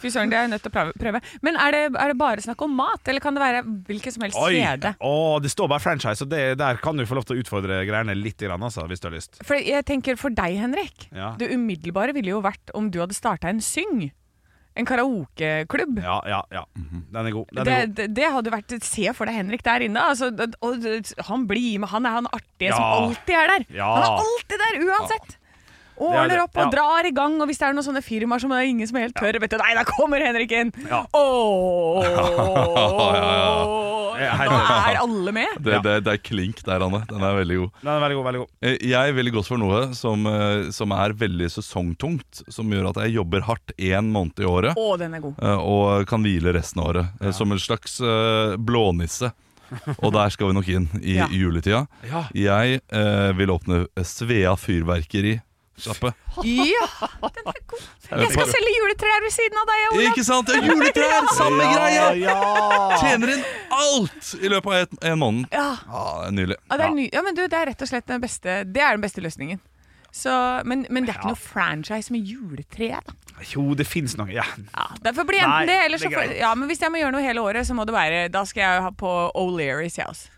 [0.00, 1.20] Fy søren, det er jeg nødt til å prøve- prøve.
[1.44, 4.24] Men er det, er det bare snakk om mat, eller kan det være hvilken som
[4.24, 4.54] helst Oi.
[4.56, 4.94] kjede?
[5.04, 5.12] Å,
[5.44, 8.16] det står bare franchise, og det, der kan du få lov til å utfordre greiene
[8.16, 9.38] litt, grann, altså, hvis du har lyst.
[9.44, 11.08] For jeg tenker for deg, Henrik.
[11.12, 11.34] Ja.
[11.38, 14.08] Det umiddelbare ville jo vært om du hadde starta en syng.
[14.76, 16.00] En karaokeklubb.
[16.02, 16.64] Ja, ja, ja.
[16.74, 17.46] Den er god.
[17.54, 17.94] Den Det, er god.
[17.94, 20.02] det, det hadde vært Se for deg Henrik der inne.
[20.02, 20.32] Altså,
[21.28, 21.88] han blir med.
[21.92, 22.76] Han er han artige Ja.
[22.76, 23.66] som alltid er der.
[23.78, 25.36] Han er alltid der uansett.
[25.94, 26.70] Er Ordner opp og ja.
[26.74, 27.36] drar i gang.
[27.40, 29.50] Og hvis det er noen sånne firmaer som det er ingen som helt tør Vet
[29.54, 30.72] du, Nei, der kommer Henrik inn!
[30.90, 31.04] Ja.
[34.14, 35.56] Er Nå er alle med.
[35.64, 37.00] Det, det, det er klink der, Anne.
[37.10, 37.70] Den er veldig god.
[37.82, 38.26] Den er veldig god.
[38.28, 42.44] veldig god Eh, Jeg ville gått for noe som, eh, som er veldig sesongtungt.
[42.52, 44.78] Som gjør at jeg jobber hardt én måned i året.
[44.78, 45.40] Å, den er god.
[45.42, 47.06] eh, Og kan hvile resten av året.
[47.22, 47.32] Ja.
[47.36, 47.98] Som en slags
[48.58, 49.32] blånisse.
[50.04, 51.26] Og der skal vi nok inn i Ja.
[51.32, 51.86] juletida.
[52.06, 52.24] Ja.
[52.36, 55.40] Jeg eh, vil åpne Svea fyrverkeri.
[55.74, 56.12] Sjappe.
[56.46, 56.86] Ja,
[57.34, 57.84] den er god.
[58.10, 60.02] Jeg skal selge juletrær ved siden av deg, Olav.
[60.06, 60.46] Ikke sant?
[60.50, 61.28] Det er juletrær!
[61.34, 62.06] Samme greia!
[62.20, 62.36] Ja!
[63.00, 65.48] Tjener inn alt i løpet av et, en måned.
[65.50, 65.68] Ja.
[65.82, 66.58] Ja, det er nydelig.
[66.62, 68.84] Ja, det, er ny, ja, men du, det er rett og slett den beste Det
[68.84, 69.62] er den beste løsningen.
[70.14, 70.30] Så,
[70.62, 73.16] men, men det er ikke noe franchise med juletre, da.
[73.50, 74.30] Jo, det fins noe.
[74.30, 74.44] Ja.
[74.70, 77.00] Ja, Derfor blir enten Nei, det, eller så det får, ja, men hvis jeg må
[77.02, 80.06] gjøre noe hele året, så må det være Da skal jeg ha på O'Learys, jeg
[80.06, 80.30] også.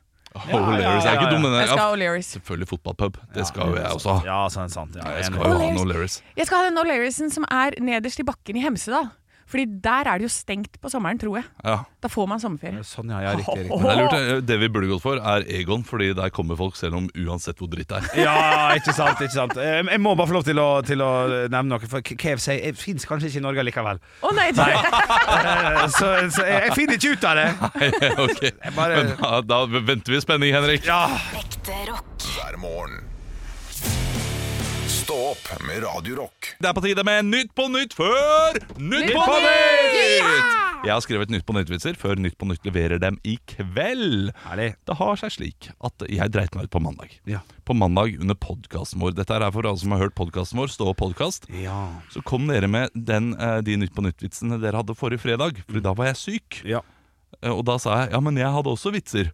[0.44, 2.30] O'Learys er ikke dum, men Jeg skal ha O'Learys.
[2.36, 3.16] selvfølgelig fotballpub.
[3.34, 4.20] Det skal jo jeg også ha.
[4.26, 4.96] Ja, sant, sant.
[4.96, 6.20] Ja, Jeg skal jo ha en O'Learys.
[6.36, 9.08] Jeg skal ha den O'Learysen som er nederst i bakken i Hemsedal.
[9.46, 11.46] Fordi der er det jo stengt på sommeren, tror jeg.
[11.64, 11.76] Ja.
[12.02, 12.82] Da får man sommerferie.
[12.86, 13.20] Sånn, ja.
[13.22, 13.66] ja riktig.
[13.68, 13.78] riktig.
[13.82, 16.74] Men det, er lurt, det vi burde gått for, er Egon, fordi der kommer folk
[16.78, 18.08] selv om uansett hvor dritt det er.
[18.26, 18.36] Ja,
[18.74, 19.22] ikke sant.
[19.22, 21.10] ikke sant Eh, Jeg må bare få lov til å, til å
[21.46, 24.02] nevne noe, for KFC fins kanskje ikke i Norge likevel.
[24.26, 27.48] Å nei, det, Eh, Så, så jeg, jeg finner ikke ut av det.
[28.26, 28.42] ok,
[28.76, 30.86] bare- Men da, da venter vi i spenning, Henrik.
[30.90, 31.04] Ja,
[31.66, 33.04] hver morgen.
[35.06, 36.48] Stå opp med Radio Rock.
[36.58, 40.56] Det er på tide med Nytt på nytt før Nytt på på nytt!
[40.82, 44.32] Jeg har skrevet Nytt på nytt-vitser før Nytt på nytt leverer dem i kveld.
[44.48, 44.72] Herlig.
[44.88, 47.14] Det har seg slik at jeg dreit meg ut på mandag.
[47.30, 47.44] Ja.
[47.66, 49.14] På mandag under podkasten vår.
[49.20, 51.46] Dette er for alle som har hørt podkasten vår, Stå opp podkast.
[51.54, 51.78] Ja.
[52.10, 55.62] Så kom dere med den, eh, de Nytt på nytt-vitsene dere hadde forrige fredag.
[55.70, 56.62] For da var jeg syk.
[56.66, 56.82] Ja.
[57.42, 59.30] Eh, Og da sa jeg ja, men jeg hadde også vitser.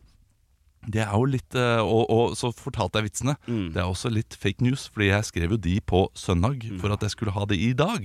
[0.90, 3.36] Det er jo litt eh, og, og så fortalte jeg vitsene.
[3.70, 7.02] Det er også litt fake news, fordi jeg skrev jo de på søndag for at
[7.06, 8.02] jeg skulle ha det i dag.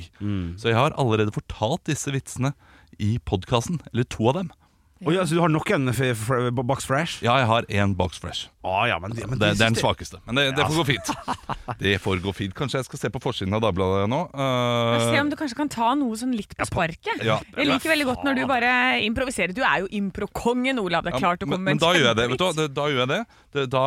[0.62, 2.54] Så jeg har allerede fortalt disse vitsene
[3.00, 3.80] i podkasten.
[3.94, 4.52] Eller to av dem.
[4.98, 7.20] Å ja, så du har noen f- f- box fresh?
[7.26, 8.48] Ja, jeg har én box fresh.
[8.68, 10.20] Ah, ja, men, men Det, det er den svakeste.
[10.26, 11.12] Men det, det får gå fint.
[11.84, 12.54] Det får gå fint.
[12.58, 14.20] Kanskje jeg skal se på forsiden av Dagbladet nå.
[14.34, 14.98] Uh...
[15.12, 17.22] Se om du kanskje kan ta noe sånn litt på sparket.
[17.26, 17.38] ja.
[17.58, 18.72] Jeg liker veldig godt når du bare
[19.06, 19.54] improviserer.
[19.56, 21.06] Du er jo improkongen, Olav.
[21.06, 22.28] Det er klart å men, komme med men da gjør jeg det.
[22.34, 22.64] vet du?
[22.80, 23.22] Da gjør jeg det.
[23.58, 23.86] Da, da,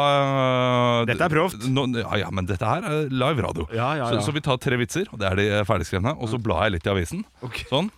[1.11, 1.67] Dette er proft.
[1.71, 3.67] No, ja, ja, men dette her er live radio.
[3.75, 4.21] Ja, ja, ja.
[4.21, 6.15] Så, så vi tar tre vitser, og det er de eh, ferdigskrevne.
[6.21, 7.25] Og så blar jeg litt i avisen.
[7.45, 7.67] Okay.
[7.73, 7.91] Sånn.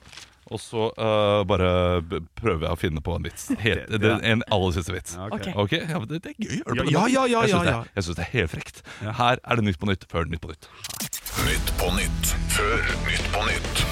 [0.52, 1.70] Og så uh, bare
[2.38, 3.48] prøver jeg å finne på en vits.
[3.62, 5.16] Helt, Det- det, en aller siste vits.
[5.30, 5.54] Okay.
[5.64, 5.80] Okay?
[5.88, 6.58] ja, det, det er gøy.
[6.60, 7.80] å høre på Ja, ja, ja, ja, jeg syns ja, det, ja.
[7.96, 8.82] er- er helt frekt.
[9.22, 10.68] Her er det Nytt på nytt før Nytt på nytt.
[11.48, 13.86] Nytt på nytt før Nytt på nytt.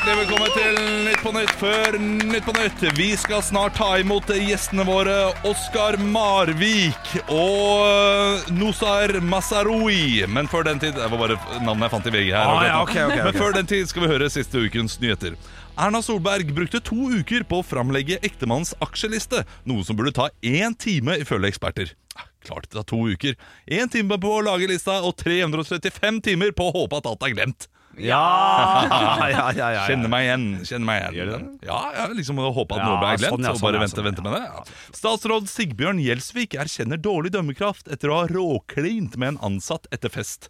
[0.00, 2.82] Hjertelig velkommen til Nytt på Nytt før Nytt på Nytt.
[2.96, 10.22] Vi skal snart ta imot gjestene våre Oskar Marvik og Nosar Masaroui.
[10.24, 11.36] Men før den tid Det var bare
[11.66, 12.48] navnet jeg fant i VG her.
[12.48, 13.26] Ah, ja, okay, okay, ok, ok, ok.
[13.28, 15.36] Men før den tid skal vi høre siste ukens nyheter.
[15.76, 20.78] Erna Solberg brukte to uker på å framlegge ektemannens aksjeliste, noe som burde ta én
[20.80, 21.92] time, ifølge eksperter.
[22.16, 23.36] Ah, Klart det tar to uker.
[23.68, 27.36] Én time på å lage lista og 335 timer på å håpe at alt er
[27.36, 27.68] glemt.
[27.98, 29.80] Ja, ja, ja, ja, ja.
[29.88, 30.44] Kjenner meg igjen.
[30.62, 31.66] kjenner meg igjen Gjør du det?
[31.66, 33.82] Ja, jeg liksom Håpa at Ja, noe ble glemt, sånn, ja, og sånn, bare ja,
[33.82, 34.26] vente, sånn, vente ja.
[34.28, 34.42] med det.
[34.46, 34.96] Ja.
[35.00, 40.48] Statsråd Sigbjørn Gjelsvik erkjenner dårlig dømmekraft etter å ha råklint med en ansatt etter fest.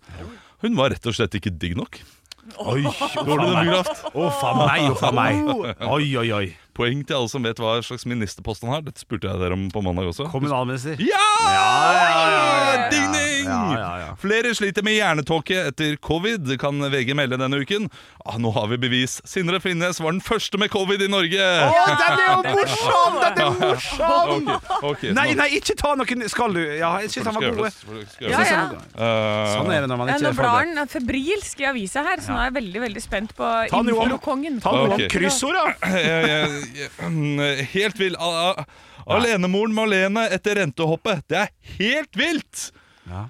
[0.60, 2.02] Hun var rett og slett ikke digg nok.
[2.60, 4.04] Oi, Dårlig dømmekraft.
[4.12, 5.40] Å, faen meg, å, faen meg.
[5.88, 6.46] Oi, oi, oi.
[6.76, 8.82] Poeng til alle som vet hva slags ministerpost han har.
[8.86, 10.28] Dette spurte jeg dere om på mandag også.
[10.32, 10.96] Kommunalminister.
[11.02, 11.24] Ja!
[11.50, 11.66] ja,
[12.30, 12.88] ja.
[12.90, 13.44] Ding, ding!
[13.50, 14.08] Ja, ja, ja.
[14.20, 17.88] Flere sliter med hjernetåke etter covid, kan VG melde denne uken.
[18.28, 19.18] Ah, nå har vi bevis.
[19.26, 21.40] Sindre Finnes var den første med covid i Norge.
[21.40, 23.16] Å, den er jo morsom!
[23.24, 24.50] Den er morsom!
[24.50, 26.60] Ok, ok, Nei, nå- nei, ikke ta noen Skal du?
[26.78, 27.80] Ja, jeg syns han var god.
[28.22, 28.60] Ja, ja.
[28.94, 30.78] Eh, Sånn er det når man ikke nå er blar forberedt.
[30.84, 33.96] han febrilsk i avisa her, så nå er jeg veldig veldig spent på Ta noe
[33.96, 34.60] om- Inflokongen.
[34.62, 35.64] Ta noe om kryssord, da.
[37.06, 37.44] mm,
[37.74, 38.16] helt vill.
[39.10, 41.24] Alenemoren Malene etter rentehoppet.
[41.30, 42.68] Det er helt vilt!
[43.10, 43.28] Ja.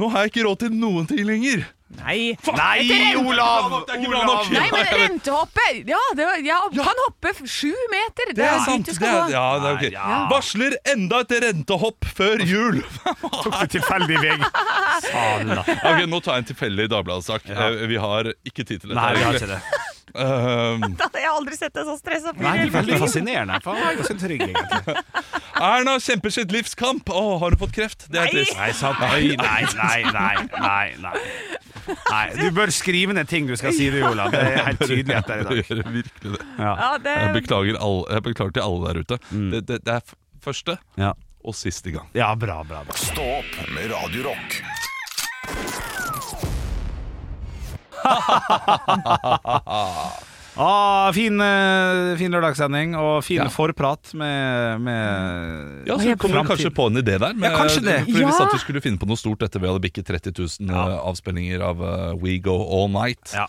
[0.00, 1.66] Nå har jeg ikke råd til noen ting lenger.
[1.98, 2.36] Nei.
[2.54, 3.72] Nei, Olav!
[3.90, 4.44] Olav!
[4.54, 5.80] Nei, men rentehoppet!
[5.90, 8.30] Ja, det var, jeg kan hoppe sju meter.
[8.30, 8.86] Det, Det er sant.
[8.94, 9.84] Det er, ja, det er ok.
[9.96, 10.20] Ja.
[10.30, 12.78] Varsler enda et rentehopp før jul.
[13.42, 14.38] Tok du tilfeldig vei?
[15.10, 15.64] Sala.
[15.66, 17.50] Ok, Nå tar jeg en tilfeldig Dagbladet-sak.
[17.50, 19.00] Eh, Vi har ikke tid til dette.
[19.02, 19.60] Nei, vi har ikke det.
[20.14, 23.60] Eh, Da hadde jeg aldri sett deg så stressa Nei, det er veldig fascinerende.
[23.60, 24.96] Er ganske trygg, egentlig.
[25.70, 27.10] Erna kjemper sitt livs kamp.
[27.12, 28.06] Å, har hun fått kreft?
[28.10, 28.56] Det er trist.
[28.58, 29.00] Nei, sant?
[29.02, 31.14] Nei, nei, nei, nei, nei, nei.
[31.90, 34.30] Nei, Du bør skrive ned ting du skal si, du, Olav.
[34.34, 35.56] Det er helt tydelig etter i dag.
[35.60, 36.44] Jeg gjør virkelig det.
[36.60, 36.72] Ja.
[36.84, 39.20] Ja, det, Jeg beklager, alle, jeg beklager til alle der ute.
[39.30, 41.12] Det, det, det er første Ja.
[41.44, 42.08] og siste gang.
[42.16, 42.84] ja, bra, bra.
[42.86, 42.96] bra.
[43.00, 44.60] Stå opp med Radio Rock.
[50.60, 53.46] Ah, fin, eh, fin lørdagssending og fin Ja.
[53.48, 57.32] forprat med, med Ja, så kommer du kanskje på en idé der.
[57.38, 58.00] Ja, kanskje det.
[58.04, 58.30] Fordi Vi Ja.
[58.34, 60.98] satt vi skulle finne på noe stort etter vi hadde bikket 30 000 ja.
[61.06, 63.30] avspillinger av eh, We Go All Night.
[63.32, 63.46] Ja.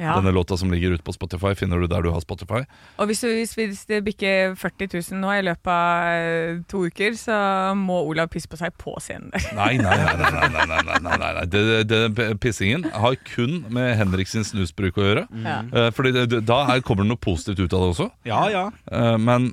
[0.00, 0.14] Ja.
[0.16, 2.62] Denne låta som ligger ute på Spotify, finner du der du har Spotify.
[2.98, 6.84] Og hvis, du, hvis, hvis det bikker 40 000 nå i løpet av eh, to
[6.88, 7.36] uker, så
[7.78, 9.48] må Olav pisse på seg på scenen der.
[9.58, 10.16] Nei, nei, nei.
[10.18, 11.46] nei, nei, nei, nei, nei, nei, nei.
[11.52, 15.26] Det, det, Pissingen har kun med Henrik sin snusbruk å gjøre.
[15.30, 15.72] Mm.
[15.72, 18.08] Eh, Fordi det, Da er, kommer det noe positivt ut av det også.
[18.28, 18.64] Ja, ja.
[18.90, 19.52] Eh, Men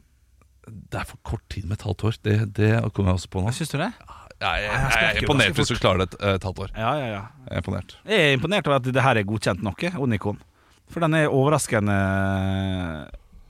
[0.70, 2.18] det er for kort tid med et halvt år.
[2.26, 3.54] Det, det kommer jeg også på nå.
[3.56, 3.92] Syns du det?
[4.40, 6.70] Jeg, jeg, jeg jeg er imponert hvis du klarer det et, et halvt år.
[6.76, 7.24] Ja, ja, ja.
[7.50, 7.96] Jeg er imponert.
[8.08, 10.40] Jeg er imponert over at det her er godkjent noe, Onikon.
[10.90, 11.98] For den er overraskende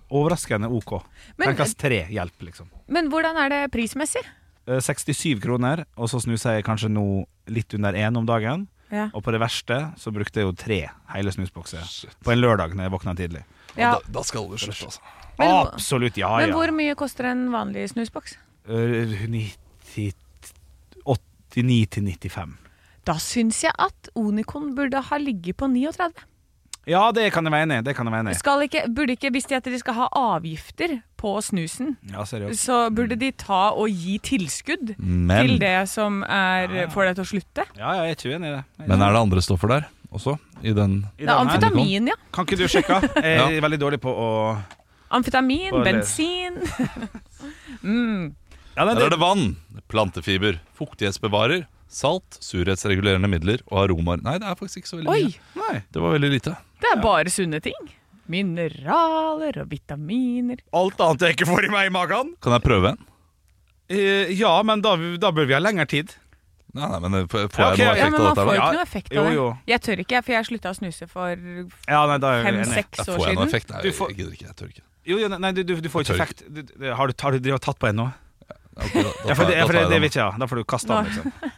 [0.10, 0.96] Overraskende OK.
[1.38, 2.70] Men- Tenkast tre hjelp, liksom.
[2.90, 4.24] Men hvordan er det prismessig?
[4.66, 8.68] Eh, 67 kroner, og så snuser jeg kanskje nå litt under én om dagen.
[8.90, 9.12] Ja.
[9.14, 10.80] Og på det verste så brukte jeg jo tre
[11.14, 11.86] hele snusbokser
[12.26, 13.44] på en lørdag når jeg våkna tidlig.
[13.78, 13.92] Ja.
[13.94, 15.02] Da, da skal du slutte, altså.
[15.38, 16.56] Men, Absolutt, ja men ja.
[16.58, 18.34] hvor mye koster en vanlig snusboks?
[18.68, 20.18] Eh, 90
[21.56, 22.58] 89 til 95.
[23.08, 26.12] Da syns jeg at Onikon burde ha ligget på 39.
[26.90, 27.84] Ja, det kan jeg være enig i.
[27.86, 28.40] Det kan jeg være enig i.
[28.40, 32.64] Skal ikke, burde ikke, Hvis de at de skal ha avgifter på snusen, Ja, seriøst.
[32.66, 37.24] så burde de ta og gi tilskudd Men, til det som er, får deg til
[37.26, 37.66] å slutte.
[37.78, 38.64] Ja, ja, jeg er ikke uenig i det.
[38.80, 40.38] Jeg men er det andre stoffer der også?
[40.64, 42.18] I den I Det er den amfetamin, ja.
[42.34, 43.02] Kan ikke du sjekke?
[43.22, 44.30] Jeg er veldig dårlig på å
[45.12, 46.58] Amfetamin, på bensin
[47.82, 48.36] mm.
[48.80, 49.44] Ja, nei, Der er det vann,
[49.92, 54.22] plantefiber, fuktighetsbevarer, salt, surhetsregulerende midler og aromaer.
[54.24, 55.24] Nei, det er faktisk ikke så veldig Oi!
[55.28, 55.64] mye.
[55.66, 55.84] Nei.
[55.92, 56.56] Det var veldig lite.
[56.80, 57.92] Det er bare sunne ting.
[58.30, 60.60] Mineraler og vitaminer.
[60.78, 62.34] Alt annet jeg ikke får i meg i magen.
[62.44, 63.06] Kan jeg prøve en?
[63.90, 66.14] Eh, ja, men da, da bør vi ha lengre tid.
[66.78, 68.44] Nei, nei, men Får jeg Ja, ok, noe ja, Ja, men av Man dette?
[68.46, 68.66] får her jo da?
[68.70, 69.34] ikke noe effekt Jo, av det.
[69.40, 69.46] jo.
[69.72, 71.32] Jeg tør ikke, for jeg slutta å snuse for
[71.90, 72.68] Ja, nei, da er jeg enig.
[72.70, 73.50] fem-seks Ja, år får jeg noe siden.
[73.50, 73.70] effekt?
[73.74, 74.46] Nei, Du får- jeg gidder ikke.
[74.46, 74.86] Jeg tør ikke.
[75.10, 76.44] Jo, jo, nei, du, du, du får ikke Jeg tør effekt.
[76.54, 78.08] Du, du, har du, har du tatt på en nå?
[78.80, 80.40] Ok, da, da Ja, for det, da for det, det vil ikke jeg ha.
[80.42, 81.52] Da får du kaste den, liksom.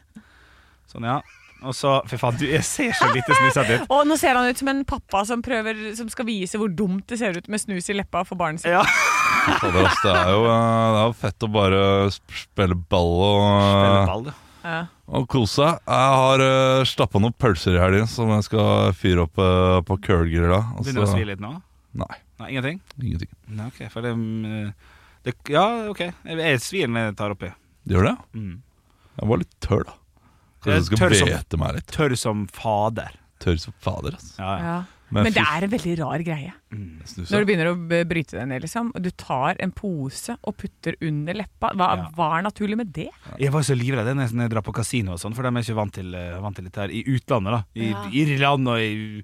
[0.91, 1.19] Sånn, ja.
[1.61, 3.91] Og så Fy faen, du, jeg ser så lite snusete ut.
[3.93, 7.05] Og nå ser han ut som en pappa som prøver Som skal vise hvor dumt
[7.11, 8.73] det ser ut med snus i leppa for barnet sitt.
[8.73, 8.81] Ja.
[9.61, 14.33] Det er jo eh, det er fett å bare spille ball og, Spille ball, du.
[14.61, 14.81] Ja.
[15.09, 15.79] og kose seg.
[15.89, 19.97] Jeg har uh, stappa noen pølser i helgen som jeg skal fyre opp uh, på
[20.05, 20.59] curlgrilla.
[20.75, 21.55] og Begynner du å så- svi litt nå?
[22.01, 22.77] Nei, Nei, ingenting?
[23.01, 23.31] ingenting.
[23.51, 24.69] Nei, ok, for det, mm,
[25.23, 25.99] det Ja, ok.
[26.25, 27.51] Jeg, svir når jeg tar oppi.
[27.85, 28.17] Det gjør det?
[28.37, 28.61] Mm.
[29.19, 29.93] Jeg var litt tørr, da.
[30.61, 31.87] Kanskje jeg skal tørr som- meg litt.
[31.91, 33.11] Tørr som fader.
[33.41, 34.35] Tørr som fader, altså.
[34.39, 34.63] Ja, ja.
[34.71, 34.83] Ja.
[35.13, 36.53] Men, Men det er en veldig rar greie.
[36.71, 37.01] Mm.
[37.03, 41.33] Når du begynner å bryte deg ned, liksom, du tar en pose og putter under
[41.33, 41.73] leppa.
[41.75, 42.05] Hva, Ja.
[42.15, 43.09] hva er naturlig med det?
[43.37, 45.75] Jeg var så livredd når jeg- drar på kasino og sånn, for de er ikke
[45.75, 47.51] vant til, eh, vant til dette her i utlandet.
[47.51, 48.05] da I Ja.
[48.07, 49.23] Irland og i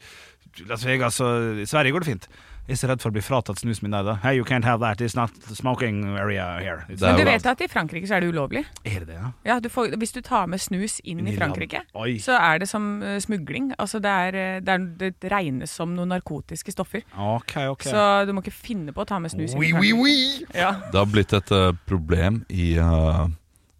[0.67, 2.27] Las Vegas og i Sverige går det fint.
[2.67, 4.03] Jeg er så redd for å bli fratatt snusen min der.
[4.03, 6.83] da Hey, you can't have that, it's not smoking area here.
[6.89, 8.65] It's Men du vet at i Frankrike så er det ulovlig?
[8.83, 9.29] Er det det, ja?
[9.47, 12.17] Ja, du får, Hvis du tar med snus inn i Frankrike, Oi.
[12.19, 13.71] så er det som eh, smugling.
[13.79, 17.07] Altså det, er, eh, det, er, det regnes som noen narkotiske stoffer.
[17.15, 17.87] Ok, ok.
[17.87, 20.03] Så du må ikke finne på å ta med snus inn Oui, i oui, Frankrike.
[20.03, 20.51] oui.
[20.59, 20.75] Ja.
[20.91, 23.27] Det har blitt et uh, problem i, uh,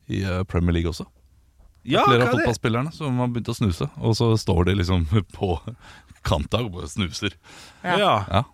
[0.07, 1.09] i uh, Premier League også.
[1.83, 5.07] Ja, Flere av er fotballspillerne som har begynt å snuse, og så står de liksom
[5.37, 5.57] på
[6.23, 7.35] kanta og bare snuser.
[7.83, 8.23] Ja.
[8.31, 8.47] Ja.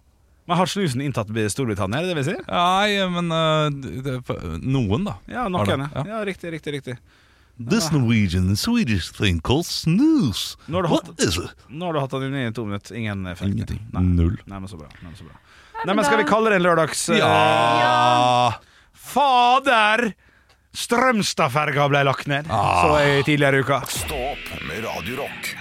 [0.45, 2.41] Men har snusen inntatt Storbritannia, er det det vi sier?
[2.49, 5.17] Nei, men uh, noen, da.
[5.31, 5.85] Ja, nok en.
[5.87, 6.03] Ja.
[6.09, 6.23] ja.
[6.27, 6.97] riktig, riktig, riktig.
[7.57, 10.57] This Norwegian Swedish thing called snooze.
[10.65, 12.95] Nå har du hatt- Nå har du hatt den i to minutter.
[12.95, 13.53] Ingen effekt.
[13.53, 13.79] Ingenting.
[13.93, 14.01] Nei.
[14.03, 14.37] Null.
[14.45, 14.89] Nei, men så bra.
[15.01, 15.37] Nei, men så bra.
[15.85, 17.09] Nei, men Skal vi kalle det en lørdags...
[17.09, 17.29] Ja!
[17.83, 18.53] Ja!
[18.93, 20.13] Fader!
[20.73, 23.83] Strømstadferga ble lagt ned, så jeg tidligere i uka.
[23.85, 25.51] Stå opp med Radio Rock.